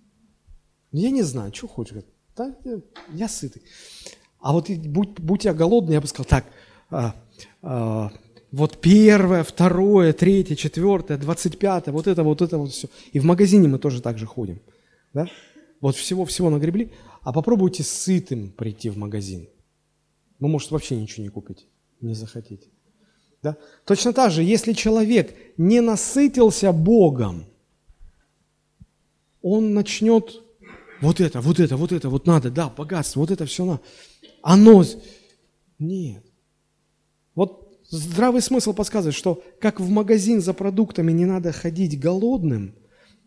[0.91, 2.03] Я не знаю, что хочешь.
[2.37, 2.81] Да, я,
[3.13, 3.63] я сытый.
[4.41, 6.45] А вот будь, будь я голодный, я бы сказал, так,
[6.91, 7.15] а,
[7.63, 8.11] а,
[8.51, 12.89] вот первое, второе, третье, четвертое, двадцать пятое, вот это, вот это, вот все.
[13.13, 14.61] И в магазине мы тоже так же ходим.
[15.15, 15.29] Да?
[15.81, 16.93] Вот всего-всего нагребли.
[17.23, 19.49] А попробуйте сытым прийти в магазин.
[20.41, 21.65] Вы, может, вообще ничего не купите,
[22.01, 22.69] не захотите.
[23.43, 23.57] Да?
[23.87, 27.47] Точно так же, если человек не насытился Богом,
[29.41, 30.43] он начнет
[31.01, 33.81] вот это, вот это, вот это, вот надо, да, богатство, вот это все надо.
[34.43, 34.85] Оно...
[35.79, 36.25] Нет.
[37.35, 42.75] Вот здравый смысл подсказывает, что как в магазин за продуктами не надо ходить голодным–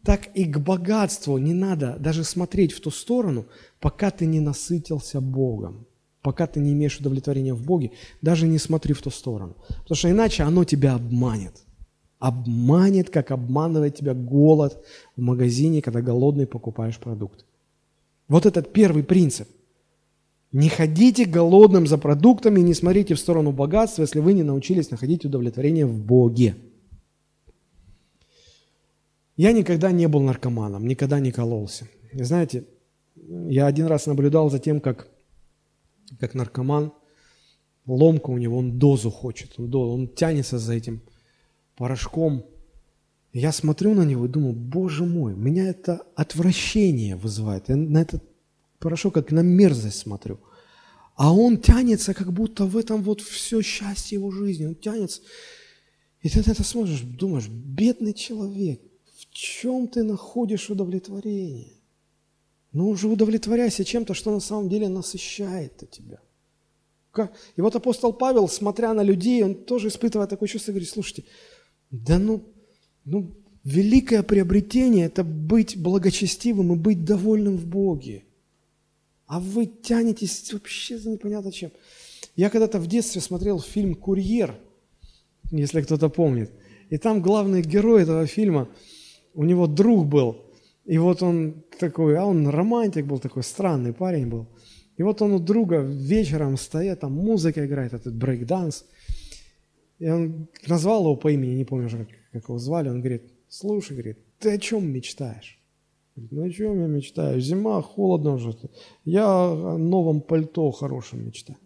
[0.08, 3.46] так и к богатству не надо даже смотреть в ту сторону,
[3.82, 5.86] пока ты не насытился Богом.
[6.22, 9.58] Пока ты не имеешь удовлетворения в Боге, даже не смотри в ту сторону.
[9.68, 11.62] Потому что иначе оно тебя обманет.
[12.20, 14.82] Обманет, как обманывает тебя голод
[15.18, 17.44] в магазине, когда голодный покупаешь продукт.
[18.30, 19.50] Вот этот первый принцип.
[20.54, 25.26] Не ходите голодным за продуктами, не смотрите в сторону богатства, если вы не научились находить
[25.26, 26.56] удовлетворение в Боге.
[29.38, 31.88] Я никогда не был наркоманом, никогда не кололся.
[32.12, 32.66] И знаете,
[33.16, 35.10] я один раз наблюдал за тем, как,
[36.20, 36.92] как наркоман,
[37.86, 41.02] ломка у него, он дозу хочет, он, дозу, он тянется за этим
[41.76, 42.46] порошком.
[43.32, 47.70] Я смотрю на него и думаю, боже мой, меня это отвращение вызывает.
[47.70, 48.24] Я на этот
[48.80, 50.40] порошок как на мерзость смотрю.
[51.16, 54.66] А он тянется, как будто в этом вот все счастье его жизни.
[54.66, 55.22] Он тянется.
[56.22, 58.82] И ты на это смотришь, думаешь, бедный человек,
[59.38, 61.74] чем ты находишь удовлетворение?
[62.72, 66.20] Ну уже удовлетворяйся чем-то, что на самом деле насыщает тебя.
[67.56, 71.24] И вот апостол Павел, смотря на людей, он тоже испытывает такое чувство, говорит, слушайте,
[71.92, 72.52] да ну,
[73.06, 73.32] ну
[73.64, 78.24] великое приобретение– это быть благочестивым и быть довольным в Боге.
[79.28, 81.72] А вы тянетесь вообще за непонятно чем.
[82.36, 84.60] Я когда-то в детстве смотрел фильм «Курьер»,
[85.52, 86.50] если кто-то помнит.
[86.90, 88.68] И там главный герой этого фильма–
[89.38, 90.36] у него друг был,
[90.84, 94.48] и вот он такой, а он романтик был такой, странный парень был.
[94.98, 98.86] И вот он у друга вечером стоит, там музыка играет, этот брейк-данс.
[100.00, 102.90] И он назвал его по имени, не помню уже, как, как его звали.
[102.90, 105.60] Он говорит, слушай, говорит, ты о чем мечтаешь?
[106.16, 107.40] Говорит, ну о чем я мечтаю?
[107.40, 108.58] Зима, холодно уже.
[109.06, 111.60] Я о новом пальто хорошем мечтаю.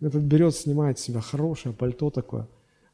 [0.00, 2.48] Этот берет, снимает с себя хорошее пальто такое,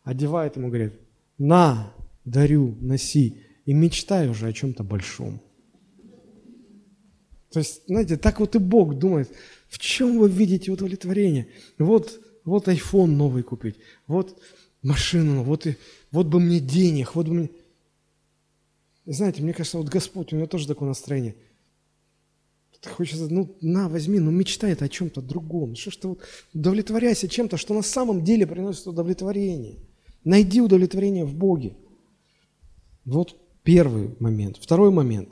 [0.04, 0.92] одевает ему, говорит,
[1.38, 5.40] на, дарю, носи, и мечтай уже о чем-то большом.
[7.50, 9.30] То есть, знаете, так вот и Бог думает,
[9.68, 11.48] в чем вы видите удовлетворение?
[11.78, 13.76] Вот, вот iPhone новый купить,
[14.06, 14.40] вот
[14.82, 15.76] машину, вот, и,
[16.10, 17.50] вот бы мне денег, вот бы мне...
[19.04, 21.36] знаете, мне кажется, вот Господь, у него тоже такое настроение.
[22.84, 25.76] Хочется, ну, на, возьми, ну, мечтает о чем-то другом.
[25.76, 26.20] Что ж ты вот
[26.52, 29.78] удовлетворяйся чем-то, что на самом деле приносит удовлетворение.
[30.24, 31.76] Найди удовлетворение в Боге.
[33.04, 34.58] Вот первый момент.
[34.60, 35.30] Второй момент.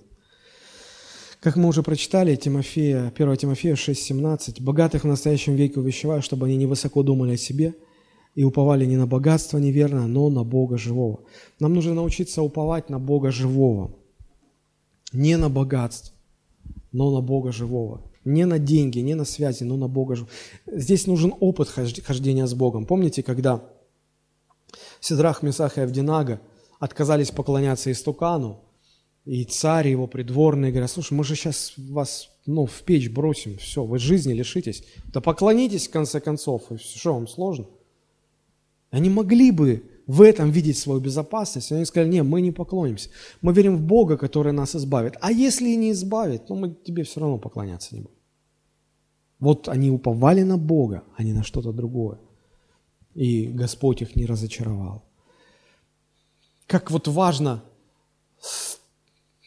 [1.40, 6.56] Как мы уже прочитали, Тимофея, 1 Тимофея 6,17, «Богатых в настоящем веке увещеваю, чтобы они
[6.56, 7.74] не высоко думали о себе
[8.34, 11.20] и уповали не на богатство неверно, но на Бога живого».
[11.58, 13.96] Нам нужно научиться уповать на Бога живого.
[15.12, 16.14] Не на богатство,
[16.92, 18.02] но на Бога живого.
[18.24, 20.32] Не на деньги, не на связи, но на Бога живого.
[20.66, 22.84] Здесь нужен опыт хождения с Богом.
[22.84, 23.64] Помните, когда
[25.00, 26.40] Сидрах, Месах и Авдинага–
[26.80, 28.64] отказались поклоняться истукану,
[29.26, 33.84] и царь его придворные говорят, слушай, мы же сейчас вас ну, в печь бросим, все,
[33.84, 34.82] вы жизни лишитесь.
[35.12, 37.66] Да поклонитесь в конце концов, и что, вам сложно?
[38.90, 43.10] Они могли бы в этом видеть свою безопасность, они сказали, нет, мы не поклонимся.
[43.42, 45.16] Мы верим в Бога, который нас избавит.
[45.20, 48.16] А если и не избавит, ну мы тебе все равно поклоняться не будем.
[49.38, 52.18] Вот они уповали на Бога, а не на что-то другое.
[53.14, 55.09] И Господь их не разочаровал
[56.70, 57.64] как вот важно,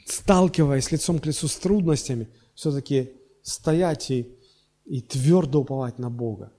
[0.06, 4.28] сталкиваясь лицом к лицу с трудностями, все-таки стоять и,
[4.84, 6.52] и твердо уповать на Бога.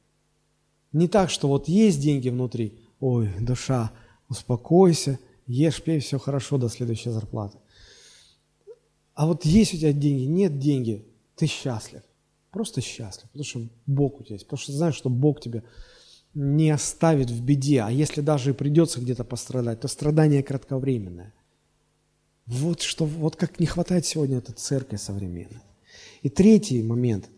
[0.91, 3.93] Не так, что вот есть деньги внутри, ой, душа,
[4.31, 7.59] успокойся, ешь, пей, все хорошо до следующей зарплаты.
[9.13, 12.01] А вот есть у тебя деньги, нет деньги, ты счастлив.
[12.51, 15.63] Просто счастлив, потому что Бог у тебя есть, потому что знаешь, что Бог тебе
[16.35, 21.33] не оставит в беде, а если даже и придется где-то пострадать, то страдание кратковременное.
[22.47, 25.63] Вот, что, вот как не хватает сегодня этой церкви современной.
[26.23, 27.31] И третий момент.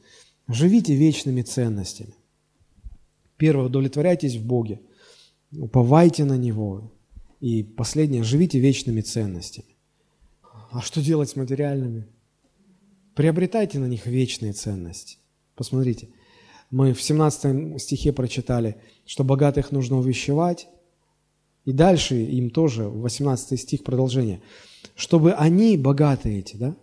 [0.48, 2.14] Живите вечными ценностями.
[3.36, 4.80] Первое, удовлетворяйтесь в Боге,
[5.52, 6.92] уповайте на Него.
[7.40, 9.76] И последнее, живите вечными ценностями.
[10.70, 12.06] А что делать с материальными?
[13.14, 15.18] Приобретайте на них вечные ценности.
[15.54, 16.08] Посмотрите,
[16.70, 18.76] мы в 17 стихе прочитали,
[19.06, 20.68] что богатых нужно увещевать,
[21.64, 24.40] и дальше им тоже, 18 стих продолжение,
[24.94, 26.76] чтобы они, богатые эти, да,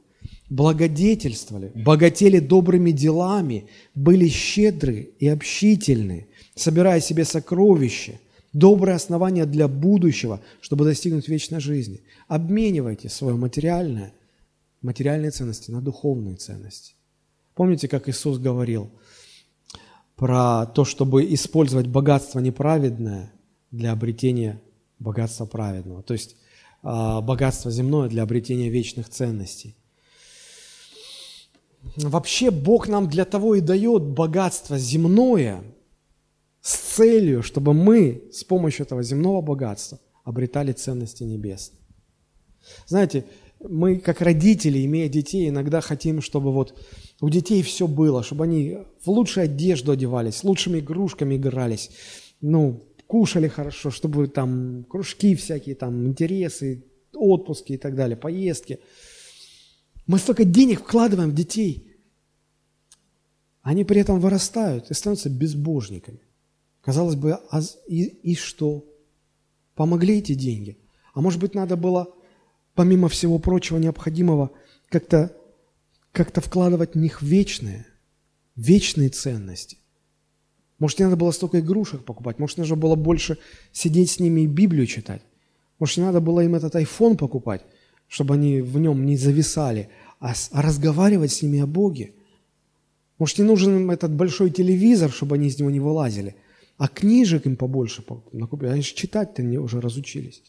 [0.50, 3.66] благодетельствовали, богатели добрыми делами,
[3.96, 8.20] были щедры и общительны, собирая себе сокровища,
[8.52, 12.02] доброе основание для будущего, чтобы достигнуть вечной жизни.
[12.28, 14.14] Обменивайте свое материальное,
[14.82, 16.94] материальные ценности на духовные ценности.
[17.56, 18.92] Помните, как Иисус говорил
[20.24, 23.34] про то, чтобы использовать богатство неправедное
[23.72, 24.62] для обретения
[24.98, 26.38] богатства праведного, то есть
[26.82, 29.76] а, богатство земное для обретения вечных ценностей.
[31.98, 35.62] Вообще Бог нам для того и дает богатство земное
[36.62, 41.82] с целью, чтобы мы с помощью этого земного богатства обретали ценности небесные.
[42.88, 43.26] Знаете,
[43.70, 46.80] мы как родители, имея детей, иногда хотим, чтобы вот
[47.22, 51.92] у детей все было, чтобы они в лучшую одежду одевались, лучшими игрушками игрались,
[52.42, 58.80] ну, кушали хорошо, чтобы там кружки всякие, там интересы, отпуски и так далее, поездки.
[60.08, 61.96] Мы столько денег вкладываем в детей.
[63.62, 66.20] Они при этом вырастают и становятся безбожниками.
[66.82, 68.86] Казалось бы, а и, и что?
[69.76, 70.78] Помогли эти деньги?
[71.14, 72.14] А может быть, надо было,
[72.76, 74.52] помимо всего прочего необходимого,
[74.90, 75.36] как-то
[76.12, 77.86] как вкладывать в них вечные,
[78.56, 79.78] вечные ценности?
[80.80, 82.40] Может, не надо было столько игрушек покупать?
[82.40, 83.38] Может, нужно было больше
[83.72, 85.22] сидеть с ними и Библию читать?
[85.80, 87.66] Может, не надо было им этот iPhone покупать,
[88.08, 89.90] чтобы они в нем не зависали,
[90.20, 92.14] а, а разговаривать с ними о Боге?
[93.18, 96.36] Может, не нужен им этот большой телевизор, чтобы они из него не вылазили?
[96.78, 98.70] А книжек им побольше накупили.
[98.70, 100.44] Они же читать-то не уже разучились.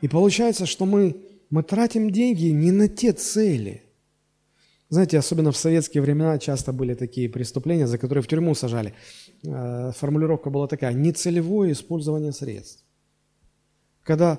[0.00, 1.16] И получается, что мы,
[1.50, 3.82] мы тратим деньги не на те цели.
[4.88, 8.94] Знаете, особенно в советские времена часто были такие преступления, за которые в тюрьму сажали.
[9.44, 12.84] Э, формулировка была такая– нецелевое использование средств.
[14.02, 14.38] Когда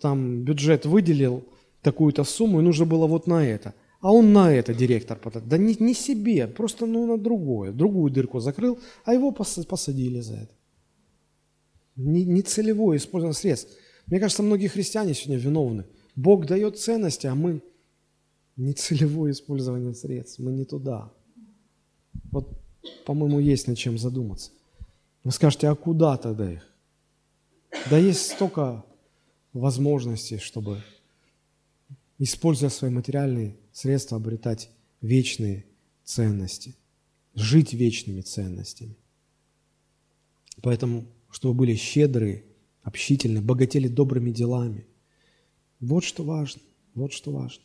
[0.00, 1.44] там бюджет выделил
[1.80, 5.18] такую-то сумму, и нужно было вот на это– а он на это директор.
[5.46, 7.72] Да не, не себе, просто ну, на другое.
[7.72, 10.54] Другую дырку закрыл, а его посадили за это.
[11.96, 13.76] Не, не целевое использование средств.
[14.06, 15.84] Мне кажется, многие христиане сегодня виновны.
[16.14, 17.62] Бог дает ценности, а мы
[18.56, 20.38] не целевое использование средств.
[20.38, 21.12] Мы не туда.
[22.30, 22.48] Вот,
[23.04, 24.50] по-моему, есть над чем задуматься.
[25.24, 26.66] Вы скажете, а куда тогда их?
[27.90, 28.84] Да есть столько
[29.52, 30.82] возможностей, чтобы,
[32.18, 34.70] используя свои материальные средство обретать
[35.00, 35.66] вечные
[36.04, 36.76] ценности,
[37.34, 38.96] жить вечными ценностями.
[40.62, 42.44] Поэтому, чтобы были щедрые,
[42.86, 44.86] общительные, богатели добрыми делами.
[45.80, 46.62] Вот что важно,
[46.94, 47.62] вот что важно.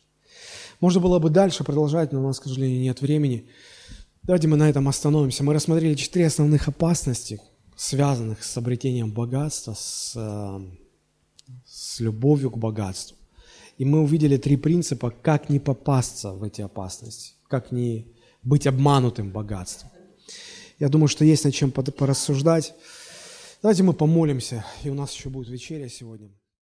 [0.80, 3.46] Можно было бы дальше продолжать, но у нас, к сожалению, нет времени.
[4.24, 5.44] Давайте мы на этом остановимся.
[5.44, 7.40] Мы рассмотрели четыре основных опасности,
[7.76, 10.60] связанных с обретением богатства, с, э,
[11.66, 13.16] с любовью к богатству.
[13.78, 18.06] И мы увидели три принципа, как не попасться в эти опасности, как не
[18.42, 19.90] быть обманутым богатством.
[20.80, 22.74] Я думаю, что есть над чем порассуждать.
[23.62, 26.36] Давайте мы помолимся, и у нас еще будет вечеря сегодня.